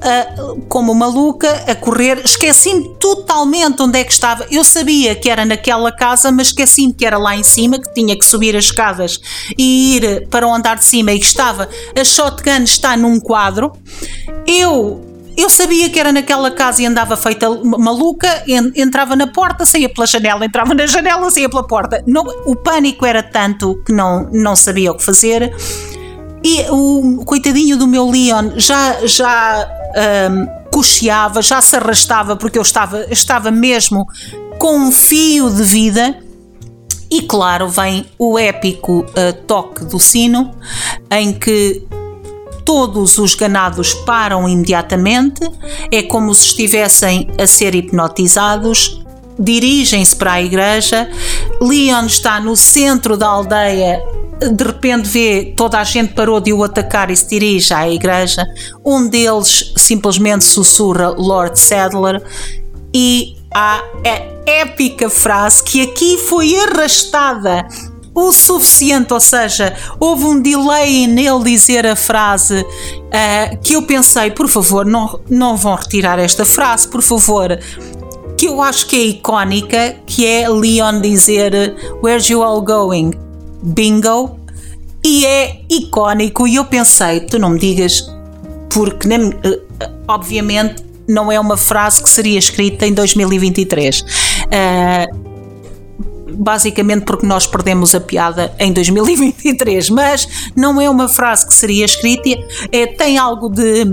[0.69, 4.47] como maluca, a correr, esqueci-me totalmente onde é que estava.
[4.49, 8.17] Eu sabia que era naquela casa, mas esqueci-me que era lá em cima, que tinha
[8.17, 9.19] que subir as escadas
[9.59, 11.69] e ir para o andar de cima e que estava.
[11.99, 13.73] A shotgun está num quadro.
[14.47, 15.05] Eu
[15.37, 18.45] eu sabia que era naquela casa e andava feita maluca,
[18.77, 22.05] entrava na porta, saía pela janela, entrava na janela, saía pela porta.
[22.07, 25.53] Não, o pânico era tanto que não, não sabia o que fazer.
[26.42, 29.68] E o coitadinho do meu Leon já, já
[30.31, 34.07] um, cocheava, já se arrastava porque eu estava, estava mesmo
[34.59, 36.18] com um fio de vida.
[37.11, 40.55] E claro, vem o épico uh, toque do sino,
[41.11, 41.87] em que
[42.64, 45.40] todos os ganados param imediatamente,
[45.90, 49.03] é como se estivessem a ser hipnotizados,
[49.40, 51.11] dirigem-se para a igreja.
[51.61, 54.00] Leon está no centro da aldeia
[54.48, 58.42] de repente vê toda a gente parou de o atacar e se dirige à igreja.
[58.85, 62.22] Um deles simplesmente sussurra Lord Sadler
[62.94, 67.66] e há a épica frase que aqui foi arrastada
[68.14, 74.33] o suficiente, ou seja, houve um delay nele dizer a frase uh, que eu pensei,
[74.33, 77.57] por favor, não, não vão retirar esta frase, por favor.
[78.40, 81.53] Que eu acho que é icónica, que é Leon dizer
[82.03, 83.12] Where's you all going?
[83.62, 84.38] bingo
[85.05, 86.48] e é icónico.
[86.48, 88.11] E eu pensei, tu não me digas,
[88.70, 89.61] porque nem, eh,
[90.09, 94.00] obviamente não é uma frase que seria escrita em 2023.
[94.00, 94.05] Uh,
[94.50, 95.07] eh,
[96.33, 100.26] basicamente porque nós perdemos a piada em 2023, mas
[100.57, 102.31] não é uma frase que seria escrita,
[102.72, 103.85] é, tem algo de.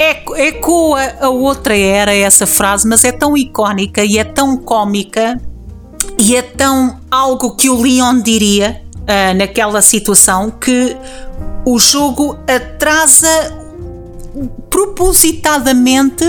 [0.00, 5.38] Ecoa a outra era essa frase, mas é tão icónica e é tão cómica
[6.18, 10.96] e é tão algo que o Leon diria uh, naquela situação que
[11.66, 13.28] o jogo atrasa
[14.70, 16.24] propositadamente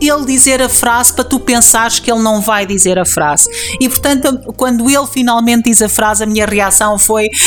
[0.00, 3.50] ele dizer a frase para tu pensares que ele não vai dizer a frase.
[3.80, 7.28] E portanto, quando ele finalmente diz a frase, a minha reação foi.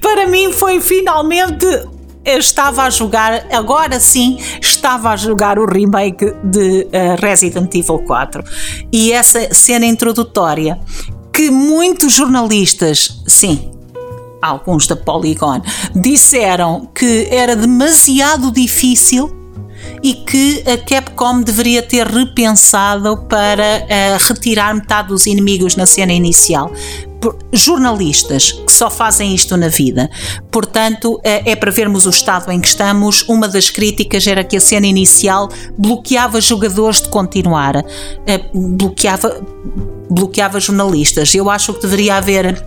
[0.00, 1.66] para mim foi finalmente
[2.24, 7.98] eu estava a jogar, agora sim, estava a jogar o remake de uh, Resident Evil
[8.00, 8.42] 4.
[8.92, 10.78] E essa cena introdutória
[11.32, 13.70] que muitos jornalistas, sim,
[14.40, 15.60] alguns da Polygon,
[15.94, 19.38] disseram que era demasiado difícil
[20.02, 26.12] e que a Capcom deveria ter repensado para uh, retirar metade dos inimigos na cena
[26.12, 26.70] inicial
[27.52, 30.10] jornalistas que só fazem isto na vida.
[30.50, 33.22] Portanto, é, é para vermos o estado em que estamos.
[33.28, 37.84] Uma das críticas era que a cena inicial bloqueava jogadores de continuar,
[38.26, 39.40] é, bloqueava,
[40.10, 41.34] bloqueava jornalistas.
[41.34, 42.64] Eu acho que deveria haver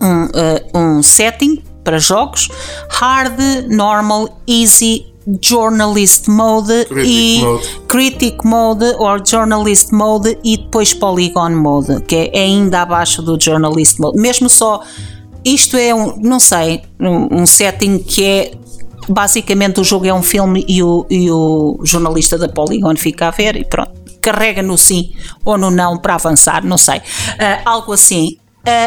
[0.00, 2.48] um, uh, um setting para jogos
[2.90, 5.06] hard, normal, easy
[5.42, 7.80] journalist mode critic e mode.
[7.86, 13.98] critic mode ou journalist mode e depois polygon mode, que é ainda abaixo do journalist
[13.98, 14.18] mode.
[14.18, 14.82] Mesmo só
[15.44, 18.52] isto é um, não sei, um, um setting que é
[19.08, 23.30] basicamente o jogo é um filme e o, e o jornalista da Polygon fica a
[23.30, 25.12] ver e pronto, carrega no sim
[25.44, 27.02] ou no não para avançar, não sei, uh,
[27.64, 28.36] algo assim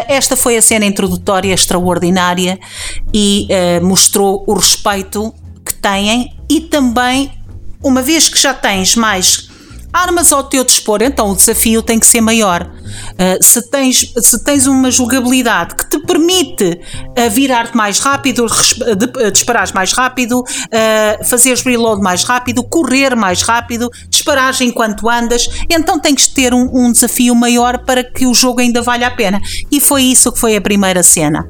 [0.07, 2.59] esta foi a cena introdutória extraordinária
[3.11, 5.33] e uh, mostrou o respeito
[5.65, 7.31] que têm e também,
[7.83, 9.49] uma vez que já tens mais
[9.93, 12.63] armas ao teu dispor, então o desafio tem que ser maior.
[12.63, 16.79] Uh, se, tens, se tens uma jogabilidade que te permite
[17.17, 23.41] uh, virar-te mais rápido, uh, disparares mais rápido, uh, fazeres reload mais rápido, correr mais
[23.41, 28.33] rápido, disparares enquanto andas, então tens de ter um, um desafio maior para que o
[28.33, 29.41] jogo ainda valha a pena.
[29.69, 31.47] E foi isso que foi a primeira cena.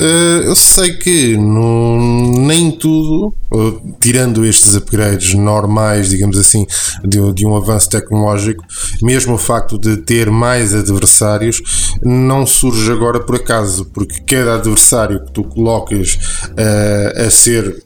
[0.00, 6.66] Uh, eu sei que no, nem tudo, uh, tirando estes upgrades normais, digamos assim,
[7.04, 8.64] de, de, um avanço tecnológico,
[9.00, 11.62] mesmo o facto de ter mais adversários,
[12.02, 16.18] não surge agora por acaso, porque cada adversário que tu colocas
[16.48, 17.84] uh, a ser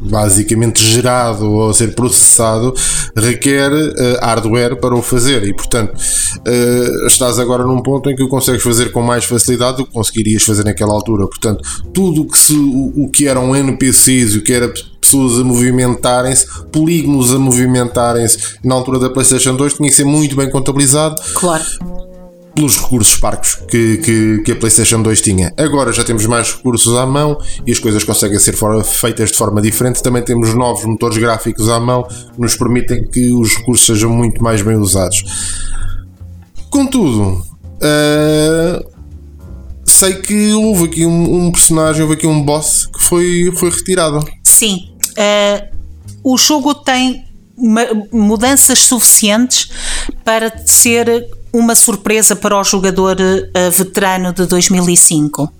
[0.00, 2.74] basicamente gerado ou a ser processado
[3.16, 5.44] requer uh, hardware para o fazer.
[5.44, 9.78] E portanto uh, estás agora num ponto em que o consegues fazer com mais facilidade
[9.78, 11.26] do que conseguirias fazer naquela altura.
[11.26, 16.46] Portanto tudo que se, o, o que eram NPCs o que era pessoas a movimentarem-se,
[16.70, 21.20] polígonos a movimentarem-se na altura da PlayStation 2 tinha que ser muito bem contabilizado.
[21.34, 22.07] Claro
[22.58, 25.54] pelos recursos parcos que, que, que, a PlayStation 2 tinha.
[25.56, 29.62] Agora já temos mais recursos à mão e as coisas conseguem ser feitas de forma
[29.62, 30.02] diferente.
[30.02, 34.42] Também temos novos motores gráficos à mão que nos permitem que os recursos sejam muito
[34.42, 35.22] mais bem usados.
[36.68, 37.44] Contudo,
[37.76, 38.90] uh,
[39.84, 44.18] sei que houve aqui um, um, personagem, houve aqui um boss que foi, foi retirado.
[44.42, 44.80] Sim.
[45.10, 45.78] Uh,
[46.24, 47.27] o jogo tem
[48.12, 49.70] mudanças suficientes
[50.24, 55.52] para ser uma surpresa para o jogador uh, veterano de 2005.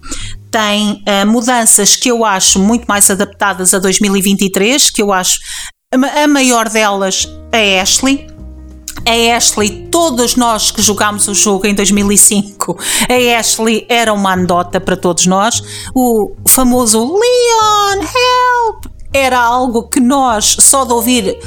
[0.50, 5.38] Tem uh, mudanças que eu acho muito mais adaptadas a 2023, que eu acho
[5.92, 8.26] a, maior delas a Ashley.
[9.06, 12.76] A Ashley, todos nós que jogámos o jogo em 2005,
[13.08, 15.62] a Ashley era uma anedota para todos nós.
[15.94, 18.97] O famoso Leon, help!
[19.12, 21.38] Era algo que nós, só de ouvir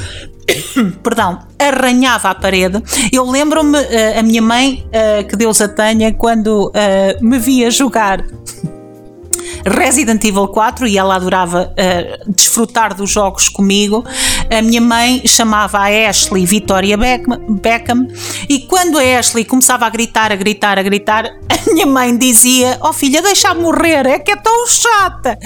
[1.04, 2.82] perdão, arranhava a parede.
[3.12, 7.70] Eu lembro-me, uh, a minha mãe, uh, que Deus a tenha, quando uh, me via
[7.72, 8.24] jogar
[9.66, 14.04] Resident Evil 4 e ela adorava uh, desfrutar dos jogos comigo.
[14.50, 18.08] A minha mãe chamava a Ashley Victoria Beckham
[18.50, 22.78] e quando a Ashley começava a gritar, a gritar, a gritar, a minha mãe dizia:
[22.82, 25.38] Oh filha, deixa morrer, é que é tão chata.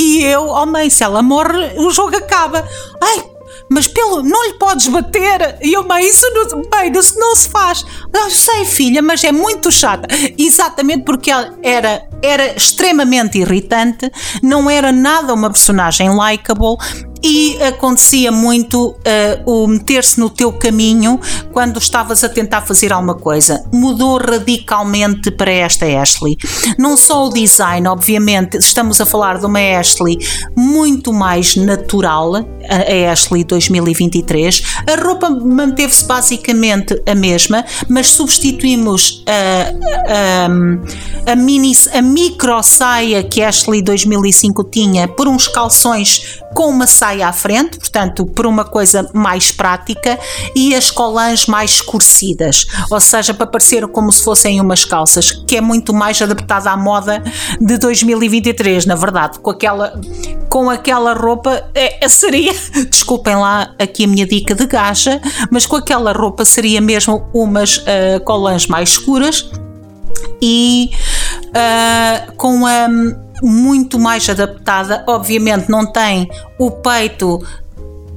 [0.00, 2.64] E eu, oh mãe, se ela morre, o jogo acaba.
[3.02, 3.24] Ai,
[3.68, 5.58] mas pelo não lhe podes bater.
[5.60, 7.84] E eu, mãe, isso não, mãe, isso não se faz.
[8.14, 10.06] Eu sei, filha, mas é muito chata.
[10.38, 14.08] Exatamente porque ela era, era extremamente irritante,
[14.40, 16.76] não era nada uma personagem likable
[17.22, 18.94] e acontecia muito uh,
[19.44, 21.20] o meter-se no teu caminho
[21.52, 23.64] quando estavas a tentar fazer alguma coisa.
[23.72, 26.36] Mudou radicalmente para esta Ashley.
[26.78, 30.18] Não só o design, obviamente, estamos a falar de uma Ashley
[30.56, 34.62] muito mais natural, a Ashley 2023.
[34.86, 40.46] A roupa manteve-se basicamente a mesma, mas substituímos a,
[41.26, 46.68] a, a, mini, a micro saia que a Ashley 2005 tinha por uns calções com
[46.70, 50.18] uma saia à frente, portanto, por uma coisa mais prática,
[50.54, 55.56] e as colãs mais escurecidas, ou seja, para parecer como se fossem umas calças, que
[55.56, 57.22] é muito mais adaptada à moda
[57.60, 60.00] de 2023, na verdade, com aquela,
[60.48, 62.52] com aquela roupa é, seria,
[62.90, 67.78] desculpem lá aqui a minha dica de gaja, mas com aquela roupa seria mesmo umas
[67.78, 69.50] uh, colãs mais escuras
[70.40, 70.90] e
[71.48, 72.88] uh, com a
[73.42, 75.04] muito mais adaptada.
[75.06, 76.28] Obviamente, não tem
[76.58, 77.42] o peito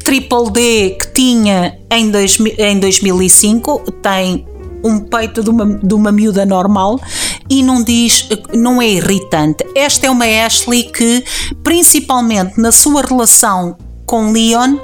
[0.03, 4.45] triple D que tinha em, dois, em 2005, tem
[4.83, 6.99] um peito de uma, de uma miúda normal
[7.49, 9.63] e não diz, não é irritante.
[9.75, 11.23] Esta é uma Ashley que,
[11.63, 14.77] principalmente na sua relação com Leon,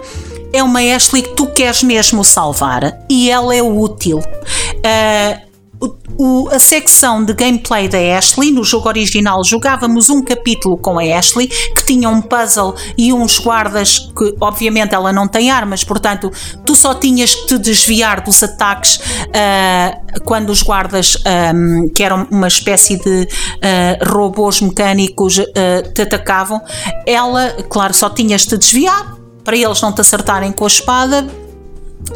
[0.53, 4.19] é uma Ashley que tu queres mesmo salvar e ela é útil.
[4.19, 5.46] Uh,
[5.80, 11.03] o, a secção de gameplay da Ashley, no jogo original jogávamos um capítulo com a
[11.03, 16.32] Ashley que tinha um puzzle e uns guardas que obviamente ela não tem armas, portanto
[16.65, 21.17] tu só tinhas que te desviar dos ataques uh, quando os guardas
[21.53, 25.43] um, que eram uma espécie de uh, robôs mecânicos uh,
[25.93, 26.59] te atacavam,
[27.05, 31.28] ela claro só tinhas de te desviar para eles não te acertarem com a espada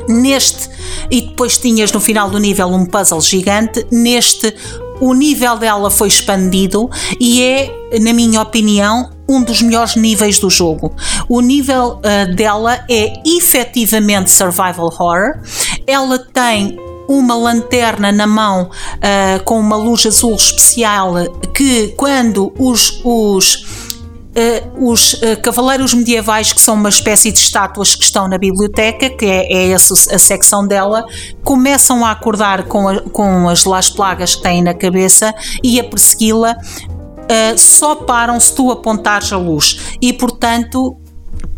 [0.08, 0.70] Neste,
[1.10, 4.54] e depois tinhas no final do nível um puzzle gigante, neste
[5.02, 6.88] o nível dela foi expandido
[7.20, 10.94] e é, na minha opinião, um dos melhores níveis do jogo.
[11.28, 15.40] O nível uh, dela é efetivamente survival horror.
[15.88, 16.78] Ela tem
[17.08, 21.16] uma lanterna na mão uh, com uma luz azul especial
[21.54, 23.91] que quando os, os
[24.32, 29.10] Uh, os uh, cavaleiros medievais, que são uma espécie de estátuas que estão na biblioteca,
[29.10, 31.06] que é, é essa a secção dela,
[31.44, 35.84] começam a acordar com, a, com as las plagas que têm na cabeça e a
[35.84, 36.54] persegui-la.
[36.54, 41.01] Uh, só param se tu apontares a luz e portanto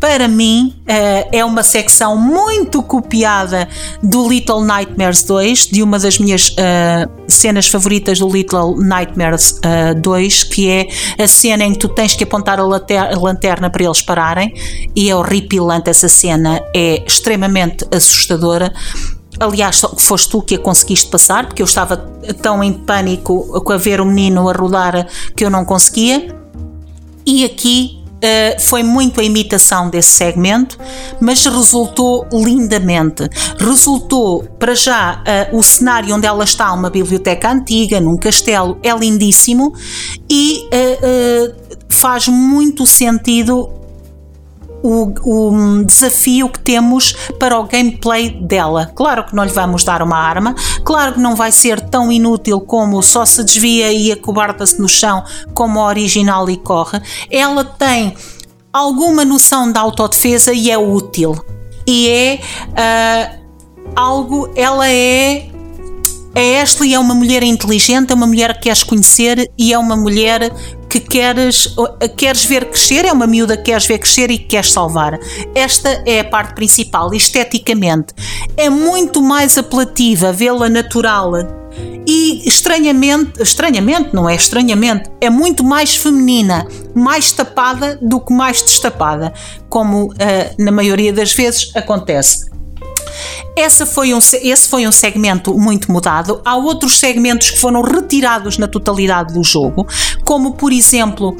[0.03, 3.69] para mim, uh, é uma secção muito copiada
[4.03, 9.59] do Little Nightmares 2, de uma das minhas uh, cenas favoritas do Little Nightmares uh,
[9.63, 10.87] eh, 2, que é
[11.23, 14.53] a cena em que tu tens que apontar a, lanterna para eles pararem,
[14.93, 18.73] e é horripilante essa cena, é extremamente assustadora.
[19.39, 21.95] Aliás, foste tu que a conseguiste passar, porque eu estava
[22.41, 26.27] tão em pânico a ver o menino a rodar que eu não conseguia.
[27.25, 30.79] E aqui Uh, foi muito a imitação desse segmento,
[31.19, 33.27] mas resultou lindamente.
[33.59, 35.21] Resultou, para já,
[35.51, 39.73] uh, o cenário onde ela está, uma biblioteca antiga, num castelo, é lindíssimo
[40.29, 41.53] e uh,
[41.89, 43.82] faz muito sentido
[44.83, 48.91] o, o, desafio que temos para o gameplay dela.
[48.93, 50.53] Claro que não lhe vamos dar uma arma,
[50.83, 55.23] claro que não vai ser tão inútil como só se desvia e acobarda-se no chão
[55.53, 57.01] como a original e corre.
[57.31, 58.15] Ela tem
[58.71, 61.35] alguma noção de autodefesa e é útil.
[61.87, 63.43] E é uh,
[63.95, 65.49] algo, ela é
[66.35, 69.95] a Ashley é uma mulher inteligente, é uma mulher que queres conhecer e é uma
[69.95, 70.51] mulher
[70.89, 71.75] que queres,
[72.17, 75.19] queres ver crescer, é uma miúda que queres ver crescer e que queres salvar.
[75.53, 78.13] Esta é a parte principal, esteticamente.
[78.57, 81.33] É muito mais apelativa vê-la natural
[82.05, 88.61] e estranhamente, estranhamente, não é estranhamente, é muito mais feminina, mais tapada do que mais
[88.61, 89.33] destapada,
[89.69, 90.15] como uh,
[90.59, 92.52] na maioria das vezes acontece.
[93.55, 96.41] Essa foi um, esse foi um segmento muito mudado.
[96.43, 99.87] Há outros segmentos que foram retirados na totalidade do jogo,
[100.23, 101.35] como por exemplo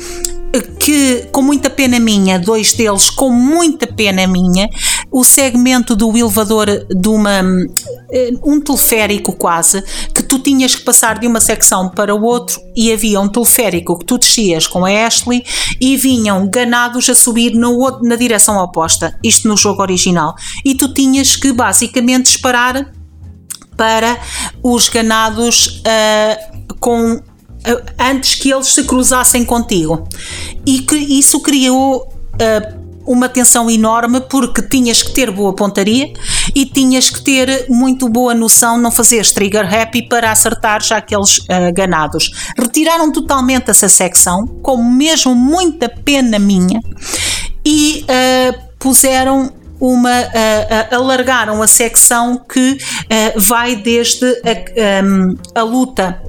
[0.79, 4.69] que com muita pena minha, dois deles com muita pena minha,
[5.11, 7.41] o segmento do elevador de uma
[8.11, 9.83] eh, um teleférico quase,
[10.13, 13.97] que tu tinhas que passar de uma secção para o outro e havia um teleférico
[13.97, 15.43] que tu descias com a Ashley
[15.81, 20.35] e vinham ganados a subir no, na direção oposta, isto no jogo original.
[20.63, 22.91] E tu tinhas que basicamente disparar
[23.75, 24.19] para
[24.61, 27.19] os ganados uh, com
[27.99, 30.07] antes que eles se cruzassem contigo.
[30.65, 36.13] E que isso criou uh, uma tensão enorme porque tinhas que ter boa pontaria
[36.55, 41.37] e tinhas que ter muito boa noção, não fazer trigger happy para acertar já aqueles
[41.39, 42.31] uh, ganados.
[42.57, 46.79] Retiraram totalmente essa secção, com mesmo muita pena minha,
[47.65, 55.61] e uh, puseram uma uh, alargaram a secção que uh, vai desde a, um, a
[55.61, 56.21] luta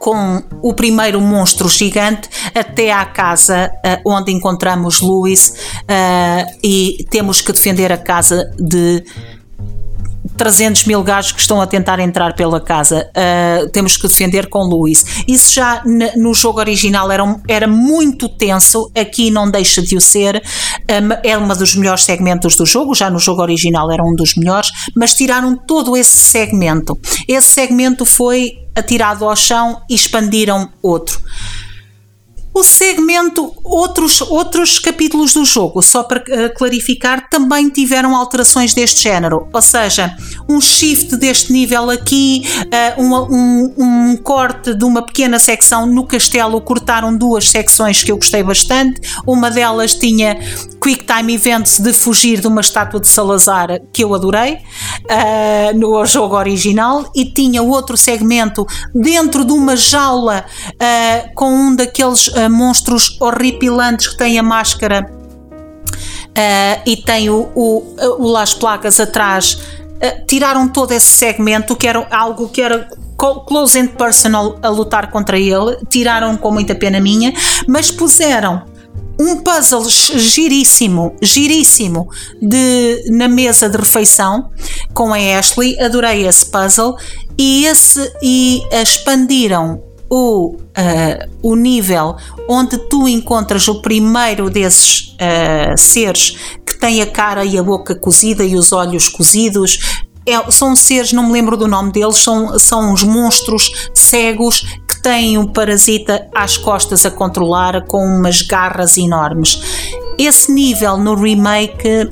[0.00, 5.50] com o primeiro monstro gigante até à casa uh, onde encontramos Louis
[5.82, 9.04] uh, e temos que defender a casa de
[10.36, 13.10] 300 mil gajos que estão a tentar entrar pela casa.
[13.10, 15.04] Uh, temos que defender com Luís.
[15.26, 15.82] Isso já
[16.16, 20.42] no jogo original era, um, era muito tenso, aqui não deixa de o ser.
[21.22, 24.70] É um dos melhores segmentos do jogo, já no jogo original era um dos melhores,
[24.96, 26.98] mas tiraram todo esse segmento.
[27.28, 31.20] Esse segmento foi atirado ao chão e expandiram outro.
[32.52, 39.04] O segmento, outros, outros capítulos do jogo, só para uh, clarificar, também tiveram alterações deste
[39.04, 39.48] género.
[39.52, 40.12] Ou seja,
[40.48, 42.42] um shift deste nível aqui,
[42.98, 48.10] uh, um, um, um, corte de uma pequena secção no castelo, cortaram duas secções que
[48.10, 49.00] eu gostei bastante.
[49.24, 50.36] Uma delas tinha
[50.82, 56.04] Quick Time Events de fugir de uma estátua de Salazar, que eu adorei, uh, no
[56.04, 60.44] jogo original, e tinha outro segmento dentro de uma jaula
[61.34, 65.10] com um daqueles monstros horripilantes que têm a máscara
[66.30, 69.54] uh, e tem o, o, o Las Placas atrás.
[69.54, 72.88] Uh, tiraram todo esse segmento que era algo que era
[73.46, 77.34] close and personal a lutar contra ele, tiraram com muita pena minha,
[77.68, 78.62] mas puseram
[79.20, 82.08] um puzzle giríssimo, giríssimo
[82.40, 84.50] de, na mesa de refeição
[84.94, 86.96] com a Ashley, adorei esse puzzle
[87.36, 92.16] e, esse, e expandiram o, uh, o nível
[92.48, 96.36] onde tu encontras o primeiro desses uh, seres
[96.66, 100.02] que tem a cara e a boca cozida e os olhos cozidos.
[100.26, 105.00] É, são seres, não me lembro do nome deles, são, são os monstros cegos que
[105.00, 109.60] têm um parasita às costas a controlar com umas garras enormes.
[110.18, 112.10] Esse nível no remake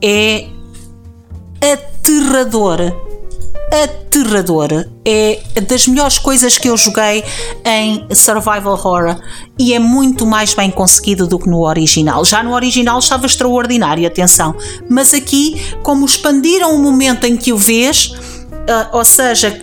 [0.00, 0.46] é
[1.60, 3.11] aterrador
[3.72, 4.84] aterrador.
[5.04, 7.24] É das melhores coisas que eu joguei
[7.64, 9.16] em Survival Horror
[9.58, 12.24] e é muito mais bem conseguido do que no original.
[12.24, 14.54] Já no original estava extraordinário, atenção.
[14.88, 19.60] Mas aqui, como expandiram o momento em que o vês, uh, ou seja,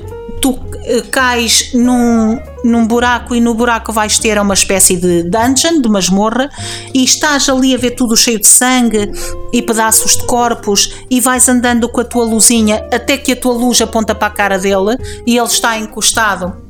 [0.50, 5.82] tu uh, cais num, num buraco e no buraco vais ter uma espécie de dungeon,
[5.82, 6.50] de masmorra,
[6.93, 9.12] e estás ali a ver tudo cheio de sangue
[9.54, 13.54] e pedaços de corpos e vais andando com a tua luzinha até que a tua
[13.54, 16.68] luz aponta para a cara dele e ele está encostado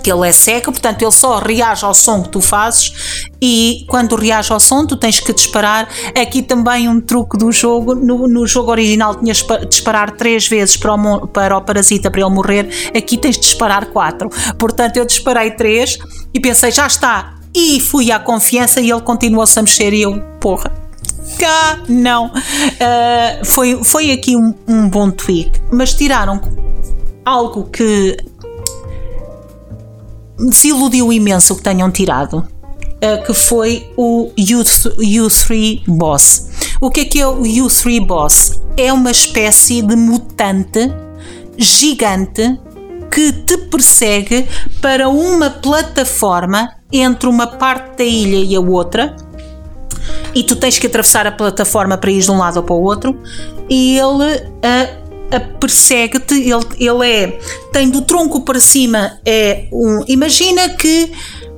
[0.00, 4.16] porque ele é cego, portanto ele só reage ao som que tu fazes e quando
[4.16, 5.88] reage ao som tu tens que disparar.
[6.20, 10.76] Aqui também um truque do jogo, no, no jogo original tinhas de disparar três vezes
[10.78, 14.30] para o, para o parasita para ele morrer, aqui tens de disparar quatro.
[14.58, 15.98] Portanto eu disparei três
[16.32, 20.18] e pensei, já está, e fui à confiança e ele continuou-se a mexer e eu,
[20.40, 20.72] porra,
[21.38, 22.28] cá não.
[22.28, 26.40] Uh, foi, foi aqui um, um bom tweak, mas tiraram
[27.24, 28.16] algo que
[30.48, 36.48] desiludiu imenso que tenham tirado, uh, que foi o U, 3 Boss.
[36.80, 38.60] O que é que é o U3 Boss?
[38.76, 40.90] É uma espécie de mutante
[41.58, 42.58] gigante
[43.10, 44.46] que te persegue
[44.80, 49.16] para uma plataforma entre uma parte da ilha e a outra
[50.34, 52.82] e tu tens que atravessar a plataforma para ir de um lado ou para o
[52.82, 53.20] outro
[53.68, 57.38] e ele uh, persegue-te, ele, ele é,
[57.72, 61.12] tem do tronco para cima, é um, imagina que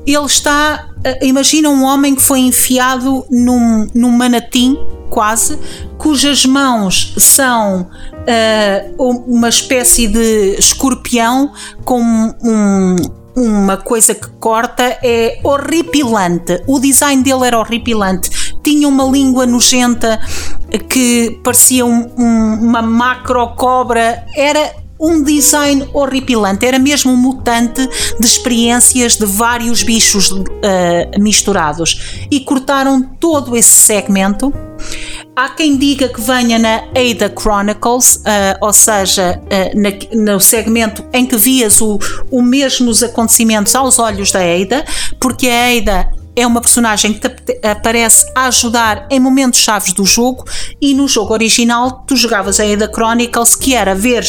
[0.06, 0.90] ele está,
[1.22, 4.76] imagina um homem que foi enfiado num, num manatim,
[5.08, 5.58] quase,
[5.96, 11.52] cujas mãos são uh, uma espécie de escorpião
[11.84, 12.96] com um,
[13.34, 16.62] uma coisa que corta, é horripilante.
[16.66, 18.30] O design dele era horripilante
[18.62, 20.20] tinha uma língua nojenta
[20.88, 27.84] que parecia um, um, uma macro cobra, era um design horripilante, era mesmo um mutante
[28.20, 30.44] de experiências de vários bichos uh,
[31.18, 34.54] misturados e cortaram todo esse segmento.
[35.34, 41.04] Há quem diga que venha na Ada Chronicles, uh, ou seja, uh, na, no segmento
[41.12, 41.98] em que vias o,
[42.30, 44.84] o mesmos acontecimentos aos olhos da Ada,
[45.18, 47.26] porque a Ada é uma personagem que
[47.66, 50.44] aparece a ajudar em momentos chaves do jogo
[50.80, 54.24] e no jogo original tu jogavas a Ada Chronicles que era ver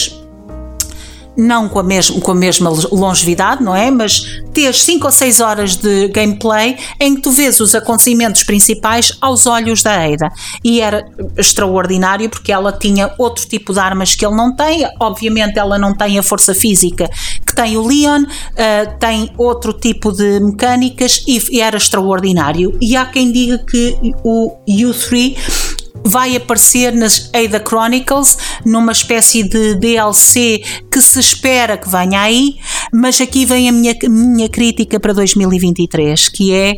[1.35, 3.89] não com a, mesma, com a mesma longevidade, não é?
[3.89, 9.17] Mas teres 5 ou 6 horas de gameplay em que tu vês os acontecimentos principais
[9.19, 10.31] aos olhos da Ada.
[10.63, 11.05] E era
[11.37, 14.87] extraordinário porque ela tinha outro tipo de armas que ele não tem.
[14.99, 17.09] Obviamente, ela não tem a força física
[17.45, 22.77] que tem o Leon, uh, tem outro tipo de mecânicas e, e era extraordinário.
[22.81, 25.72] E há quem diga que o U3
[26.05, 32.57] vai aparecer nas Ada Chronicles numa espécie de DLC que se espera que venha aí,
[32.91, 36.75] mas aqui vem a minha, minha crítica para 2023, que é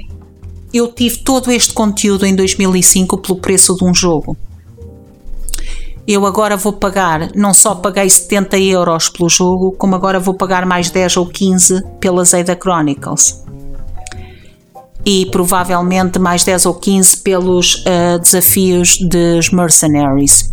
[0.74, 4.36] eu tive todo este conteúdo em 2005 pelo preço de um jogo.
[6.08, 10.66] Eu agora vou pagar, não só paguei 70 euros pelo jogo, como agora vou pagar
[10.66, 13.46] mais 10 ou 15 pelas Ada Chronicles
[15.06, 20.52] e provavelmente mais 10 ou 15 pelos uh, desafios dos Mercenaries.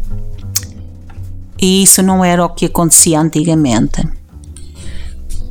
[1.60, 4.02] E isso não era o que acontecia antigamente.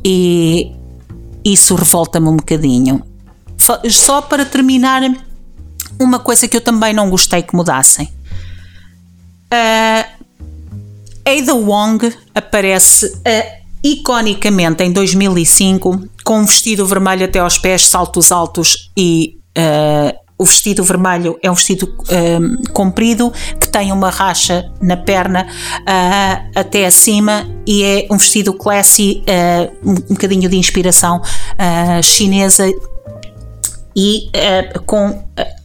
[0.04, 0.72] E
[1.44, 3.02] isso revolta-me um bocadinho.
[3.90, 5.02] Só para terminar,
[5.98, 8.08] uma coisa que eu também não gostei que mudassem.
[9.52, 10.22] Uh,
[11.24, 13.20] Ada Wong aparece
[13.82, 20.44] iconicamente em 2005 com um vestido vermelho até aos pés, saltos altos e uh, o
[20.44, 26.86] vestido vermelho é um vestido uh, comprido que tem uma racha na perna uh, até
[26.86, 29.22] acima e é um vestido classy,
[29.84, 31.20] um bocadinho de inspiração
[32.02, 32.68] chinesa
[33.94, 34.30] e
[34.84, 35.22] com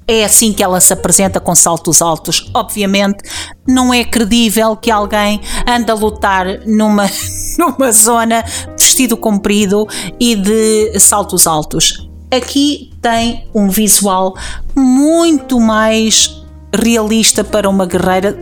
[0.08, 2.50] é assim que ela se apresenta com saltos altos.
[2.54, 3.20] Obviamente,
[3.68, 7.10] não é credível que alguém ande a lutar numa,
[7.60, 8.44] numa zona
[8.78, 9.86] vestido comprido
[10.20, 12.10] e de saltos altos.
[12.32, 14.36] Aqui tem um visual
[14.76, 16.44] muito mais
[16.78, 18.38] realista para uma guerreira,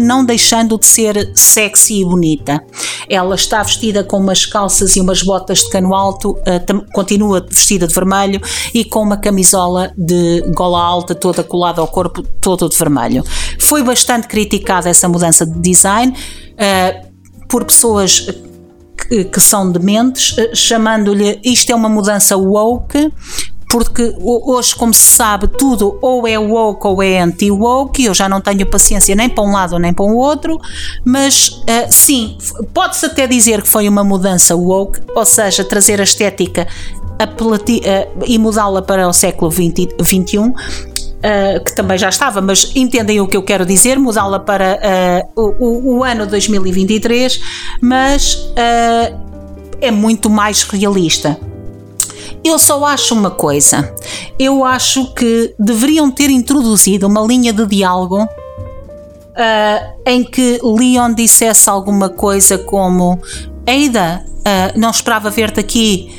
[0.00, 2.62] não deixando de ser sexy e bonita.
[3.08, 6.60] Ela está vestida com umas calças e umas botas de cano alto, eh,
[6.92, 8.40] continua vestida de vermelho
[8.74, 13.24] e com uma camisola de gola alta toda colada ao corpo, todo de vermelho.
[13.58, 16.16] Foi bastante criticada essa mudança de design
[16.56, 17.02] eh,
[17.48, 18.26] por pessoas
[19.08, 23.12] que, que são dementes, eh, chamando-lhe isto é uma mudança woke
[23.70, 28.40] porque hoje, como se sabe, tudo ou é woke ou é anti-woke, eu já não
[28.40, 30.58] tenho paciência nem para um lado nem para o outro,
[31.04, 32.38] mas uh, sim,
[32.72, 36.66] pode-se até dizer que foi uma mudança woke, ou seja, trazer a estética
[37.20, 40.52] uh, e mudá-la para o século XXI,
[41.16, 44.78] Uh, que também já estava, mas entendem o que eu quero dizer, mudá-la para
[45.34, 47.40] uh, o, o, ano 2023,
[47.80, 49.18] mas uh,
[49.80, 51.36] é muito mais realista.
[52.46, 53.92] Eu só acho uma coisa.
[54.38, 61.68] Eu acho que deveriam ter introduzido uma linha de diálogo uh, em que Leon dissesse
[61.68, 63.20] alguma coisa como:
[63.66, 66.16] Eida, uh, não esperava ver-te aqui,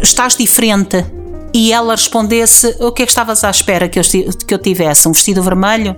[0.00, 1.04] estás diferente.
[1.52, 4.04] E ela respondesse: O que é que estavas à espera que eu,
[4.46, 5.08] que eu tivesse?
[5.08, 5.96] Um vestido vermelho?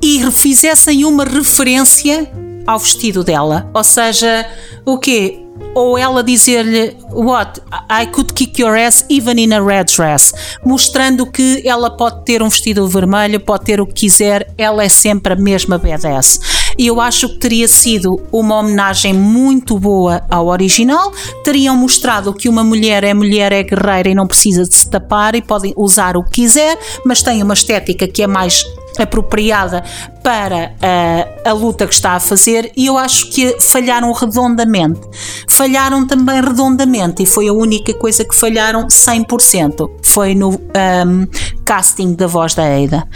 [0.00, 2.30] E fizessem uma referência
[2.64, 3.68] ao vestido dela.
[3.74, 4.46] Ou seja,
[4.86, 5.49] o quê?
[5.74, 7.60] Ou ela dizer-lhe What?
[7.90, 10.32] I could kick your ass even in a red dress,
[10.64, 14.88] mostrando que ela pode ter um vestido vermelho, pode ter o que quiser, ela é
[14.88, 16.38] sempre a mesma badass.
[16.78, 21.12] E eu acho que teria sido uma homenagem muito boa ao original.
[21.44, 25.34] Teriam mostrado que uma mulher é mulher, é guerreira e não precisa de se tapar
[25.34, 28.64] e pode usar o que quiser, mas tem uma estética que é mais
[29.00, 29.82] apropriada
[30.22, 35.00] para a, a luta que está a fazer e eu acho que falharam redondamente.
[35.48, 39.90] Falharam também redondamente e foi a única coisa que falharam 100%.
[40.04, 41.26] Foi no um,
[41.64, 43.06] casting da voz da Ada.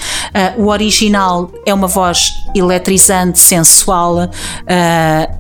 [0.59, 4.28] Uh, o original é uma voz eletrizante, sensual, uh,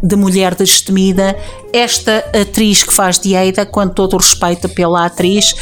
[0.02, 1.36] de mulher destemida.
[1.72, 5.54] Esta atriz que faz de Ada, com todo o respeito pela atriz,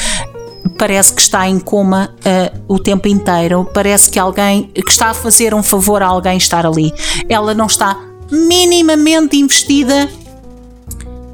[0.78, 5.14] parece que está em coma uh, o tempo inteiro, parece que alguém que está a
[5.14, 6.92] fazer um favor a alguém estar ali.
[7.28, 7.98] Ela não está
[8.30, 10.08] minimamente investida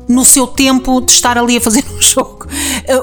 [0.08, 2.46] no seu tempo de estar ali a fazer um jogo.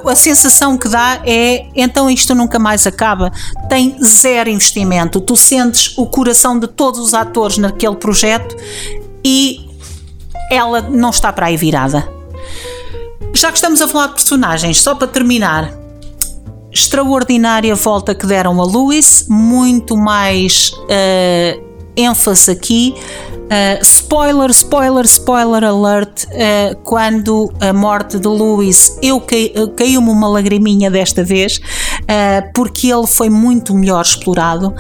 [0.10, 3.32] A sensação que dá é então isto nunca mais acaba.
[3.70, 5.22] Tem zero investimento.
[5.22, 8.56] Tu sentes o coração de todos os atores naquele projeto
[9.24, 9.70] e
[10.52, 12.08] ela não está para aí virada.
[13.34, 15.85] Já que estamos a falar de personagens, só para terminar,
[16.76, 21.64] extraordinária volta que deram a Lewis, muito mais uh,
[21.96, 22.94] ênfase aqui.
[23.46, 26.26] Uh, spoiler, spoiler, spoiler alert.
[26.26, 29.22] Uh, quando a morte de Lewis, eu
[29.78, 31.62] caiu-me uma lagriminha desta vez,
[32.54, 34.76] porque ele foi muito melhor explorado.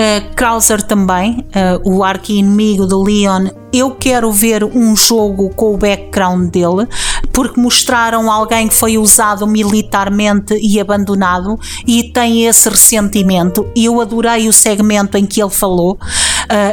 [0.00, 3.48] Uh, Krauser também, uh, o arqui-inimigo de Leon.
[3.70, 6.88] Eu quero ver um jogo com o background dele,
[7.34, 13.70] porque mostraram alguém que foi usado militarmente e abandonado e tem esse ressentimento.
[13.76, 15.98] Eu adorei o segmento em que ele falou,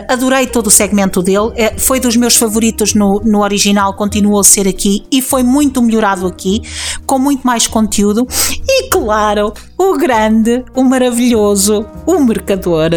[0.08, 1.52] adorei todo o segmento dele.
[1.56, 5.82] É, foi dos meus favoritos no, no original, continuou a ser aqui e foi muito
[5.82, 6.62] melhorado aqui,
[7.06, 8.28] com muito mais conteúdo.
[8.68, 12.92] E claro, o grande, o maravilhoso, o mercador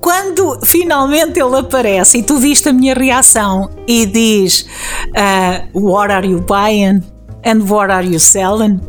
[0.00, 4.66] quando finalmente ele aparece e tu viste a minha reação e diz
[5.08, 7.02] uh, What are you buying?
[7.44, 8.80] And what are you selling?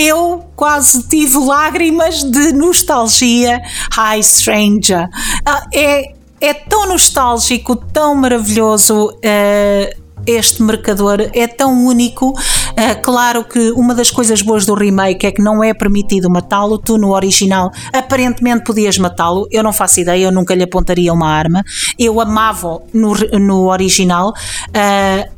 [0.00, 3.60] Eu quase tive lágrimas de nostalgia.
[3.96, 5.08] Hi, stranger.
[5.40, 9.08] Uh, é, é tão nostálgico, tão maravilhoso.
[9.08, 12.28] Uh, este marcador é tão único.
[12.28, 16.78] Uh, claro que uma das coisas boas do remake é que não é permitido matá-lo.
[16.78, 19.48] Tu, no original, aparentemente podias matá-lo.
[19.50, 21.64] Eu não faço ideia, eu nunca lhe apontaria uma arma.
[21.98, 24.32] Eu amava no, no original.
[24.68, 25.37] Uh,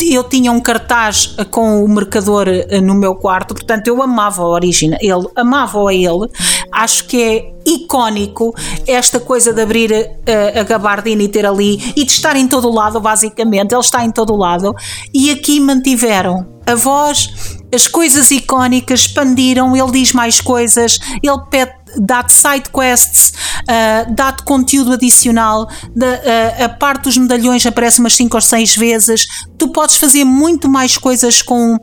[0.00, 4.48] eu tinha um cartaz com o mercador eh, no meu quarto, portanto eu amava a
[4.48, 6.28] origem, ele amava a ele.
[6.72, 8.54] Acho que é icónico
[8.86, 12.48] esta coisa de abrir a, eh, a gabardina e ter ali e de estar em
[12.48, 13.72] todo o lado, basicamente.
[13.72, 14.74] Ele está em todo o lado
[15.12, 17.30] e aqui mantiveram a voz,
[17.74, 24.44] as coisas icónicas expandiram, ele diz mais coisas, ele pede dá-te side quests, uh, dá-te
[24.44, 29.26] conteúdo adicional, de, uh, a parte dos medalhões aparece umas 5 ou 6 vezes,
[29.58, 31.76] tu podes fazer muito mais coisas com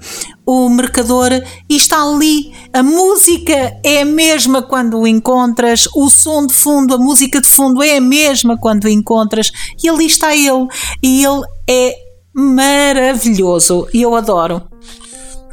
[0.46, 1.32] o mercador
[1.70, 2.54] e está ali.
[2.72, 7.48] A música é a mesma quando o encontras, o som de fundo, a música de
[7.48, 9.52] fundo é a mesma quando o encontras
[9.84, 10.68] e ali está ele.
[11.04, 11.96] E ele é
[12.34, 14.67] maravilhoso e eu adoro.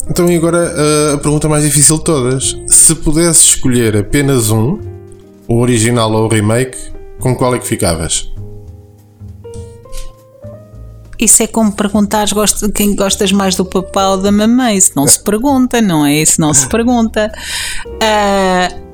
[0.09, 0.72] Então, e agora
[1.14, 4.78] a pergunta mais difícil de todas: se pudesse escolher apenas um,
[5.48, 6.76] o original ou o remake,
[7.20, 8.30] com qual é que ficavas?
[11.18, 14.76] Isso é como perguntares gosto, quem gostas mais do papá ou da mamãe.
[14.76, 16.20] Isso não se pergunta, não é?
[16.20, 17.32] Isso não se pergunta.
[17.86, 18.84] Uh,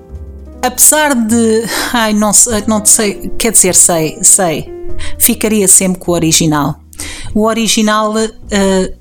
[0.62, 1.64] apesar de.
[1.92, 2.30] Ai, não,
[2.66, 3.32] não sei.
[3.38, 4.72] Quer dizer, sei, sei.
[5.18, 6.78] Ficaria sempre com o original.
[7.34, 8.99] O original uh,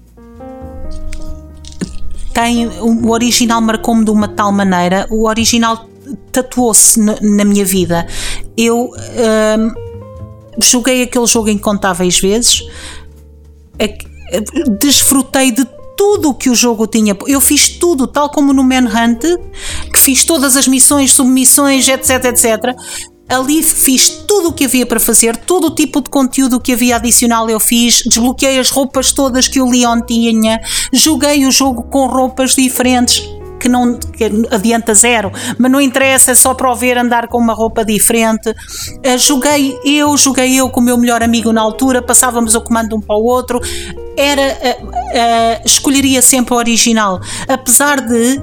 [2.82, 5.90] o original marcou-me de uma tal maneira, o original
[6.32, 8.08] tatuou-se na minha vida.
[8.58, 9.74] Eu hum,
[10.60, 12.64] joguei aquele jogo incontáveis vezes,
[14.80, 15.66] desfrutei de
[15.98, 17.18] tudo o que o jogo tinha.
[17.28, 19.22] Eu fiz tudo, tal como no Manhunt,
[19.94, 22.76] que fiz todas as missões, submissões, etc, etc.
[23.30, 26.96] Ali fiz tudo o que havia para fazer, todo o tipo de conteúdo que havia
[26.96, 30.60] adicional eu fiz, desbloqueei as roupas todas que o Leon tinha,
[30.92, 33.24] joguei o jogo com roupas diferentes,
[33.60, 37.38] que não que adianta zero, mas não interessa, é só para o ver andar com
[37.38, 38.50] uma roupa diferente.
[38.50, 42.96] Uh, joguei eu, joguei eu com o meu melhor amigo na altura, passávamos o comando
[42.96, 43.60] um para o outro.
[44.18, 48.42] Era, uh, uh, escolheria sempre o original, apesar de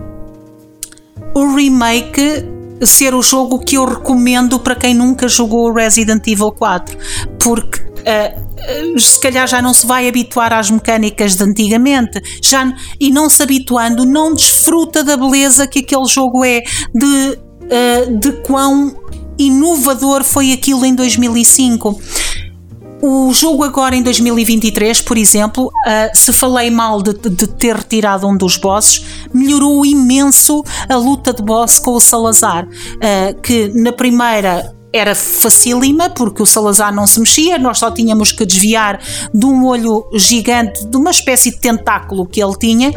[1.35, 6.97] o remake ser o jogo que eu recomendo para quem nunca jogou Resident Evil 4,
[7.39, 13.11] porque uh, se calhar já não se vai habituar às mecânicas de antigamente, já, e
[13.11, 16.63] não se habituando, não desfruta da beleza que aquele jogo é,
[16.95, 18.95] de, uh, de quão
[19.39, 22.01] inovador foi aquilo em 2005.
[23.03, 28.27] O jogo agora em 2023, por exemplo, uh, se falei mal de, de, ter retirado
[28.27, 33.93] um dos bosses, melhorou imenso a luta de boss com o Salazar, uh, que na
[33.93, 38.99] primeira era facílima porque o Salazar não se mexia, nós só tínhamos que desviar
[39.33, 42.93] de um olho gigante, de uma espécie de tentáculo que ele tinha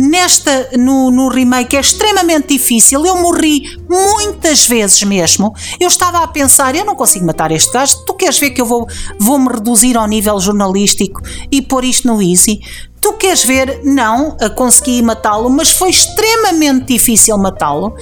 [0.00, 3.04] Nesta, no, no remake, é extremamente difícil.
[3.04, 5.52] Eu morri muitas vezes mesmo.
[5.78, 8.02] Eu estava a pensar, eu não consigo matar este gajo.
[8.06, 8.86] Tu queres ver que eu vou,
[9.18, 11.20] vou me reduzir ao nível jornalístico
[11.52, 12.60] e pôr isto no easy?
[12.98, 13.82] Tu queres ver?
[13.84, 17.88] Não, consegui matá-lo, mas foi extremamente difícil matá-lo.
[17.88, 17.94] Uh,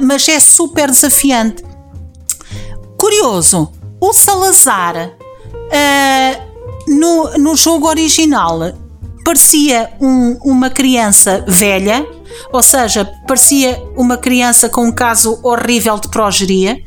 [0.00, 1.64] mas é super desafiante.
[2.96, 8.85] Curioso, o Salazar uh, no, no jogo original
[9.26, 12.06] parecia um, uma criança velha,
[12.52, 16.78] ou seja, parecia uma criança com um caso horrível de progeria.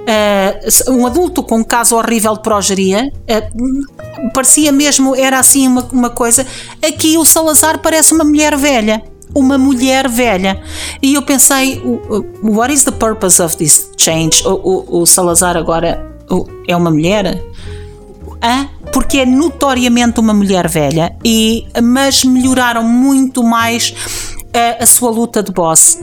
[0.00, 5.82] Uh, um adulto com um caso horrível de progeria, uh, parecia mesmo, era assim uma,
[5.92, 6.46] uma coisa.
[6.80, 10.60] Aqui o Salazar parece uma mulher velha uma mulher velha.
[11.00, 11.80] E eu pensei,
[12.42, 14.44] what is the purpose of this change?
[14.44, 16.04] O, o, o Salazar agora
[16.66, 17.40] é uma mulher?
[18.42, 18.68] Hã?
[18.92, 23.94] porque é notoriamente uma mulher velha, e, mas melhoraram muito mais
[24.52, 25.98] a, eh, a sua luta de boss.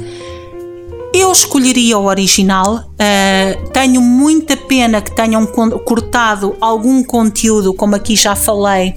[1.13, 2.75] Eu escolheria o original.
[2.75, 8.95] Uh, tenho muita pena que tenham cortado algum conteúdo, como aqui já falei,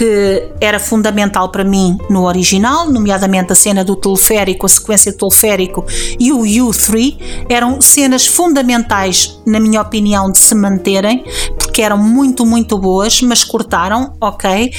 [0.00, 5.18] que era fundamental para mim no original, nomeadamente a cena do teleférico, a sequência do
[5.18, 5.84] teleférico
[6.18, 7.18] e o U3,
[7.50, 11.22] eram cenas fundamentais, na minha opinião, de se manterem,
[11.58, 14.72] porque eram muito, muito boas, mas cortaram, ok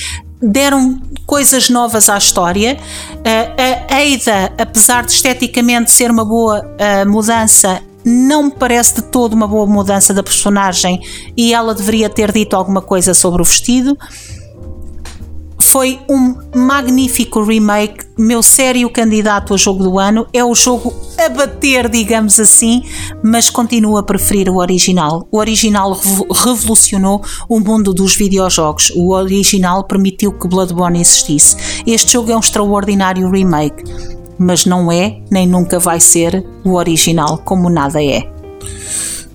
[0.43, 2.79] deram coisas novas à história.
[3.23, 6.65] A Ada, apesar de esteticamente ser uma boa
[7.05, 10.99] mudança, não me parece de todo uma boa mudança da personagem
[11.37, 13.95] e ela deveria ter dito alguma coisa sobre o vestido
[15.71, 20.27] foi um magnífico remake, meu sério candidato a jogo do ano.
[20.33, 22.83] É o jogo a bater, digamos assim,
[23.23, 25.25] mas continuo a preferir o original.
[25.31, 25.97] O original
[26.43, 28.91] revolucionou o mundo dos videojogos.
[28.97, 31.55] O original permitiu que Bloodborne existisse.
[31.87, 33.81] Este jogo é um extraordinário remake,
[34.37, 38.29] mas não é, nem nunca vai ser, o original, como nada é.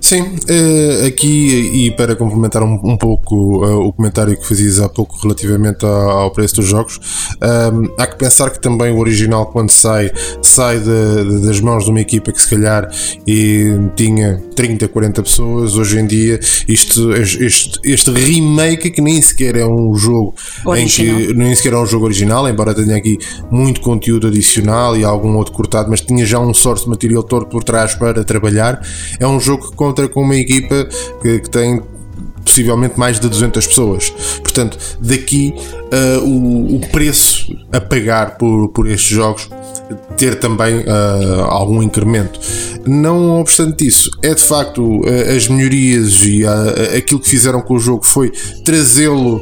[0.07, 4.87] Sim, uh, aqui e para complementar um, um pouco uh, o comentário que fazias há
[4.87, 6.97] pouco relativamente ao, ao preço dos jogos,
[7.41, 10.09] um, ehm, há que pensar que também o original, quando sai,
[10.41, 12.89] sai de, de, das mãos de uma equipa que se calhar
[13.27, 13.65] e
[13.97, 15.75] tinha 30, 40 pessoas.
[15.75, 16.39] Hoje em dia,
[16.69, 20.33] isto, este, este remake, que nem sequer é um jogo
[20.65, 21.19] original.
[21.19, 23.17] em que nem sequer é um jogo original, embora tenha aqui
[23.51, 27.61] muito conteúdo adicional e algum outro cortado, mas tinha já um source material todo por
[27.61, 28.81] trás para trabalhar.
[29.19, 30.87] É um jogo que conta com uma equipa
[31.21, 31.81] que, que tem
[32.43, 34.09] possivelmente mais de 200 pessoas.
[34.41, 39.49] Portanto, daqui uh, o, o, preço a pagar por, por estes jogos
[40.15, 42.39] ter também uh, algum incremento.
[42.85, 46.45] Não obstante isso, é de facto uh, as melhorias e
[46.97, 48.31] aquilo que fizeram com o jogo foi
[48.63, 49.41] trazê-lo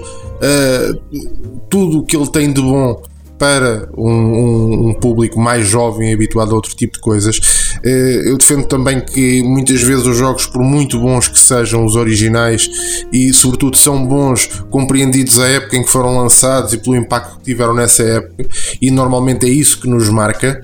[1.70, 3.02] tudo o que ele tem de bom
[3.38, 7.40] para um, um, um, público mais jovem habituado a outro tipo de coisas.
[7.84, 11.96] Eh, eu defendo também que muitas vezes os jogos, por muito bons que sejam os
[11.96, 12.70] originais
[13.12, 17.44] e sobretudo são bons compreendidos à época em que foram lançados e pelo impacto que
[17.44, 18.48] tiveram nessa época,
[18.82, 20.62] e normalmente é isso que nos marca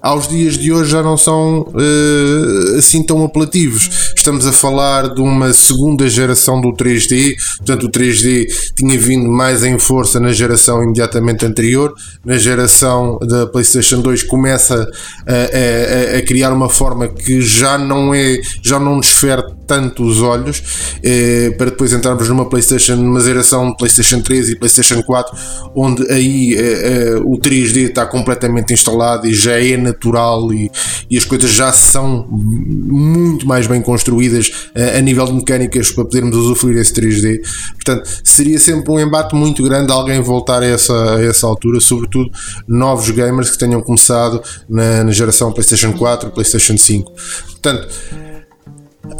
[0.00, 4.12] aos dias de hoje já não são uh, assim tão apelativos.
[4.16, 9.64] Estamos a falar de uma segunda geração do 3D, portanto, o 3D tinha vindo mais
[9.64, 11.94] em força na geração imediatamente anterior.
[12.24, 14.86] Na geração da PlayStation 2 começa
[15.26, 20.22] a, a, a criar uma forma que já não é, já não desfere tanto os
[20.22, 20.62] olhos
[21.02, 25.36] eh, para depois entrarmos numa PlayStation, numa geração PlayStation 3 e PlayStation 4,
[25.74, 30.70] onde aí eh, eh, o 3D está completamente instalado e já é natural e,
[31.10, 36.36] e as coisas já são muito mais bem construídas a nível de mecânicas para podermos
[36.36, 37.40] usufruir esse 3D.
[37.74, 42.30] Portanto, seria sempre um embate muito grande alguém voltar a essa, a essa altura, sobretudo
[42.66, 47.12] novos gamers que tenham começado na, na geração PlayStation 4, PlayStation 5.
[47.52, 47.88] Portanto,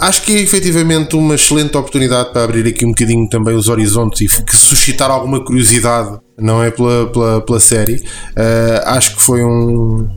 [0.01, 4.21] Acho que é efetivamente uma excelente oportunidade para abrir aqui um bocadinho também os horizontes
[4.21, 6.71] e suscitar alguma curiosidade, não é?
[6.71, 7.95] Pela, pela, pela série.
[7.95, 10.09] Uh, acho que foi um,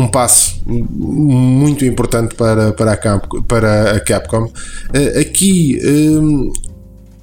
[0.00, 4.44] um passo muito importante para, para, a, Capcom, para a Capcom.
[4.44, 6.52] Uh, aqui um,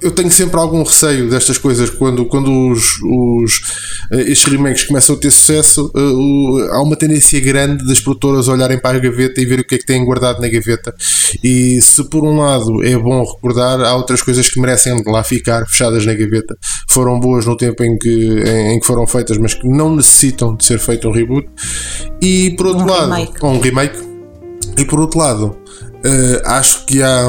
[0.00, 3.60] eu tenho sempre algum receio destas coisas quando, quando os, os,
[4.12, 5.90] eh, estes remakes começam a ter sucesso.
[5.94, 9.74] Uh, há uma tendência grande das produtoras olharem para a gaveta e ver o que
[9.74, 10.94] é que têm guardado na gaveta.
[11.42, 15.66] E se por um lado é bom recordar, há outras coisas que merecem lá ficar
[15.66, 16.56] fechadas na gaveta.
[16.88, 20.54] Foram boas no tempo em que, em, em que foram feitas, mas que não necessitam
[20.54, 21.48] de ser feito um reboot.
[22.22, 23.44] E por outro um lado, remake.
[23.44, 24.08] um remake.
[24.78, 27.28] E por outro lado, uh, acho que há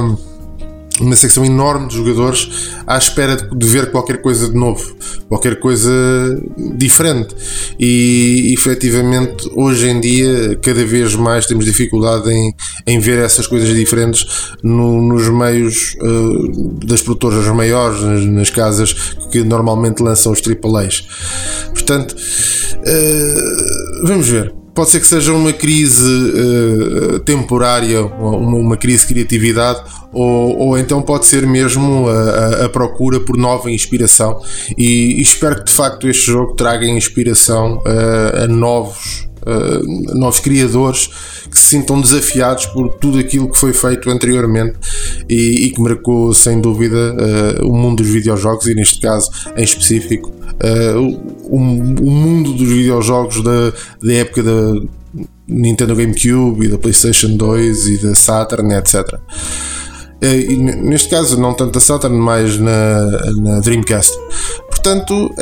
[0.99, 4.95] uma secção enorme de jogadores à espera de ver qualquer coisa de novo,
[5.27, 5.91] qualquer coisa
[6.75, 7.35] diferente.
[7.79, 12.53] E efetivamente, hoje em dia, cada vez mais temos dificuldade em,
[12.85, 14.25] em ver essas coisas diferentes
[14.63, 18.93] no, nos meios uh, das produtoras maiores, nas, nas, casas
[19.31, 21.07] que normalmente lançam os AAAs.
[21.73, 29.07] Portanto, uh, vamos ver pode ser que seja uma crise uh, temporária, uma, uma, crise
[29.07, 34.41] de criatividade, ou, ou então pode ser mesmo a, a, procura por nova inspiração.
[34.77, 39.28] E, e, espero que de facto este jogo traga inspiração uh, a novos.
[39.39, 41.09] Uh, novos criadores
[41.49, 44.75] que se sintam desafiados por tudo aquilo que foi feito anteriormente
[45.29, 49.63] e, e que marcou sem dúvida uh, o mundo dos videojogos e neste caso em
[49.63, 50.99] específico uh,
[51.43, 53.71] o, o, mundo dos videojogos da,
[54.03, 54.73] da época da
[55.47, 59.19] Nintendo GameCube e da PlayStation 2 e da Saturn, etc.
[60.21, 63.05] E neste caso, não tanto a Saturn, mais na,
[63.37, 64.15] na Dreamcast.
[64.69, 65.33] Portanto,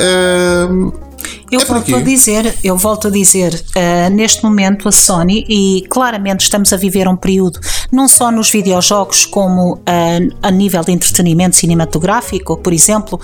[1.50, 5.86] eu é volto a dizer, eu volto a dizer, uh, neste momento a Sony, e
[5.88, 7.60] claramente estamos a viver um período,
[7.90, 13.20] não só nos videojogos, como uh, a nível de entretenimento cinematográfico, por exemplo,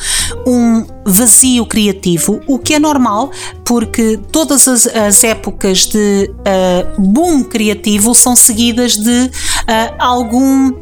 [0.47, 3.31] um vazio criativo, o que é normal,
[3.65, 9.31] porque todas as, as épocas de uh, boom criativo são seguidas de
[9.99, 10.73] algum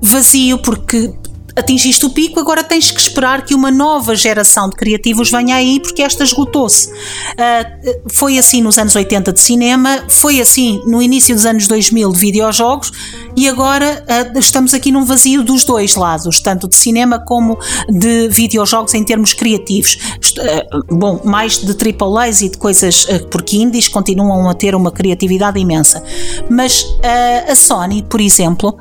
[0.00, 1.12] vazio, porque
[1.56, 5.80] atingiste o pico, agora tens que esperar que uma nova geração de criativos venha aí
[5.80, 6.88] porque esta esgotou-se.
[6.88, 12.12] Uh, foi assim nos anos 80 de cinema, foi assim no início dos anos 2000
[12.12, 12.92] de videojogos
[13.34, 14.04] e agora
[14.34, 19.02] uh, estamos aqui num vazio dos dois lados, tanto de cinema como de videojogos em
[19.02, 19.96] termos criativos.
[20.38, 25.58] Uh, bom, mais de AAAs e de coisas, porque indies continuam a ter uma criatividade
[25.58, 26.02] imensa.
[26.50, 26.86] Mas
[27.48, 28.76] a Sony, por exemplo,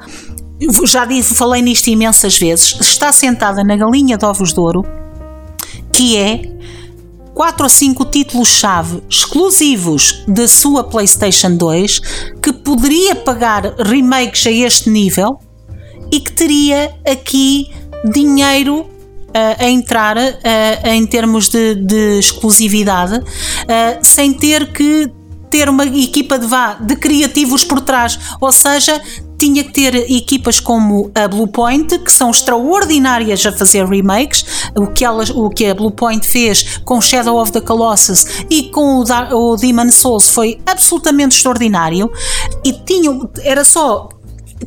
[0.85, 4.85] já disse, falei nisto imensas vezes, está sentada na galinha de ovos de ouro,
[5.91, 6.55] que é
[7.33, 11.99] quatro ou cinco títulos-chave exclusivos da sua PlayStation 2
[12.41, 15.37] que poderia pagar remakes a este nível
[16.11, 17.69] e que teria aqui
[18.09, 18.89] dinheiro uh,
[19.59, 23.23] a entrar uh, em termos de, de exclusividade, uh,
[24.01, 25.11] sem ter que
[25.55, 29.01] ter uma equipa de, vá, de criativos por trás, ou seja,
[29.37, 34.45] tinha que ter equipas como a Bluepoint, que são extraordinárias a fazer remakes,
[34.75, 38.97] o que, elas, o que a Bluepoint fez com Shadow of the Colossus e com
[38.97, 42.11] o, da, o Demon Souls foi absolutamente extraordinário,
[42.61, 44.09] e tinham, era só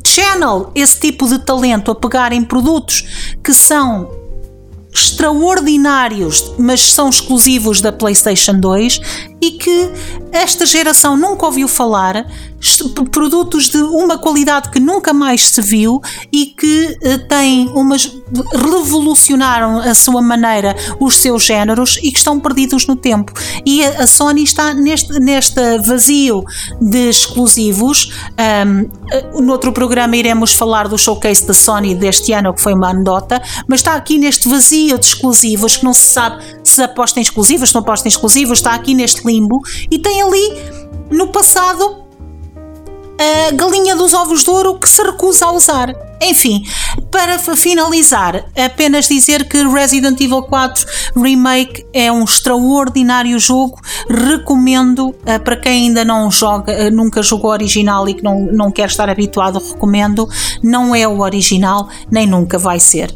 [0.03, 4.09] channel esse tipo de talento a pegar em produtos que são
[4.93, 9.01] extraordinários, mas são exclusivos da PlayStation 2
[9.41, 9.91] e que
[10.31, 12.25] esta geração nunca ouviu falar,
[13.11, 16.01] produtos de uma qualidade que nunca mais se viu
[16.31, 18.11] e que uh, têm umas
[18.53, 23.33] revolucionaram a sua maneira os seus géneros e que estão perdidos no tempo.
[23.65, 26.43] E a, Sony está neste, neste vazio
[26.81, 28.11] de exclusivos.
[28.67, 32.73] Um, eh, no outro programa iremos falar do showcase da Sony deste ano, que foi
[32.73, 37.19] uma anedota, mas está aqui neste vazio de exclusivos que não se sabe se aposta
[37.19, 40.53] em exclusivos, se não aposta em exclusivos, está aqui neste limbo e tem ali
[41.09, 42.08] no passado
[43.19, 45.93] a galinha dos ovos de ouro que se recusa a usar.
[46.21, 46.63] Enfim,
[47.11, 53.79] para finalizar, apenas dizer que Resident Evil 4 Remake é um extraordinário jogo.
[54.09, 58.71] Recomendo uh, para quem ainda não joga, uh, nunca jogou original e que não, não
[58.71, 60.27] quer estar habituado, recomendo.
[60.61, 63.13] Não é o original, nem nunca vai ser.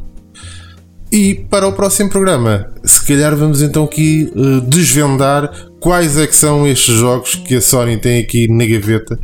[1.12, 5.52] E para o próximo programa, se calhar vamos então aqui uh, desvendar
[5.84, 9.20] quais é que são estes jogos que a Sony tem aqui na gaveta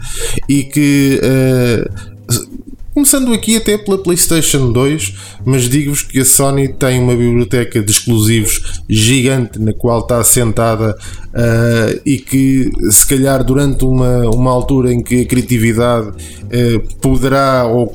[0.48, 2.50] e que uh,
[2.94, 5.14] começando aqui até pela PlayStation 2,
[5.46, 10.98] mas digo-vos que a Sony tem uma biblioteca de exclusivos gigante na qual está assentada
[11.30, 17.66] uh, e que se calhar durante uma, uma altura em que a criatividade uh, poderá
[17.68, 17.88] ou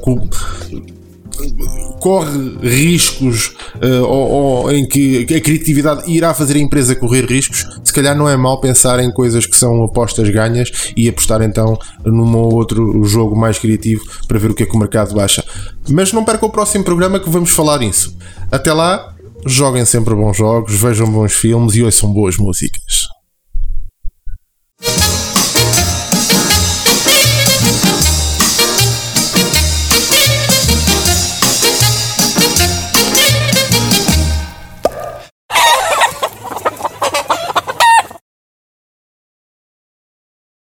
[2.00, 7.66] corre riscos uh, ou, ou, em que a criatividade irá fazer a empresa correr riscos,
[7.82, 11.78] se calhar não é mal pensar em coisas que são apostas ganhas e apostar então
[12.04, 15.44] num ou outro jogo mais criativo para ver o que é que o mercado baixa.
[15.88, 18.16] Mas não perca o próximo programa que vamos falar nisso.
[18.50, 19.14] Até lá,
[19.46, 23.08] joguem sempre bons jogos, vejam bons filmes e ouçam boas músicas.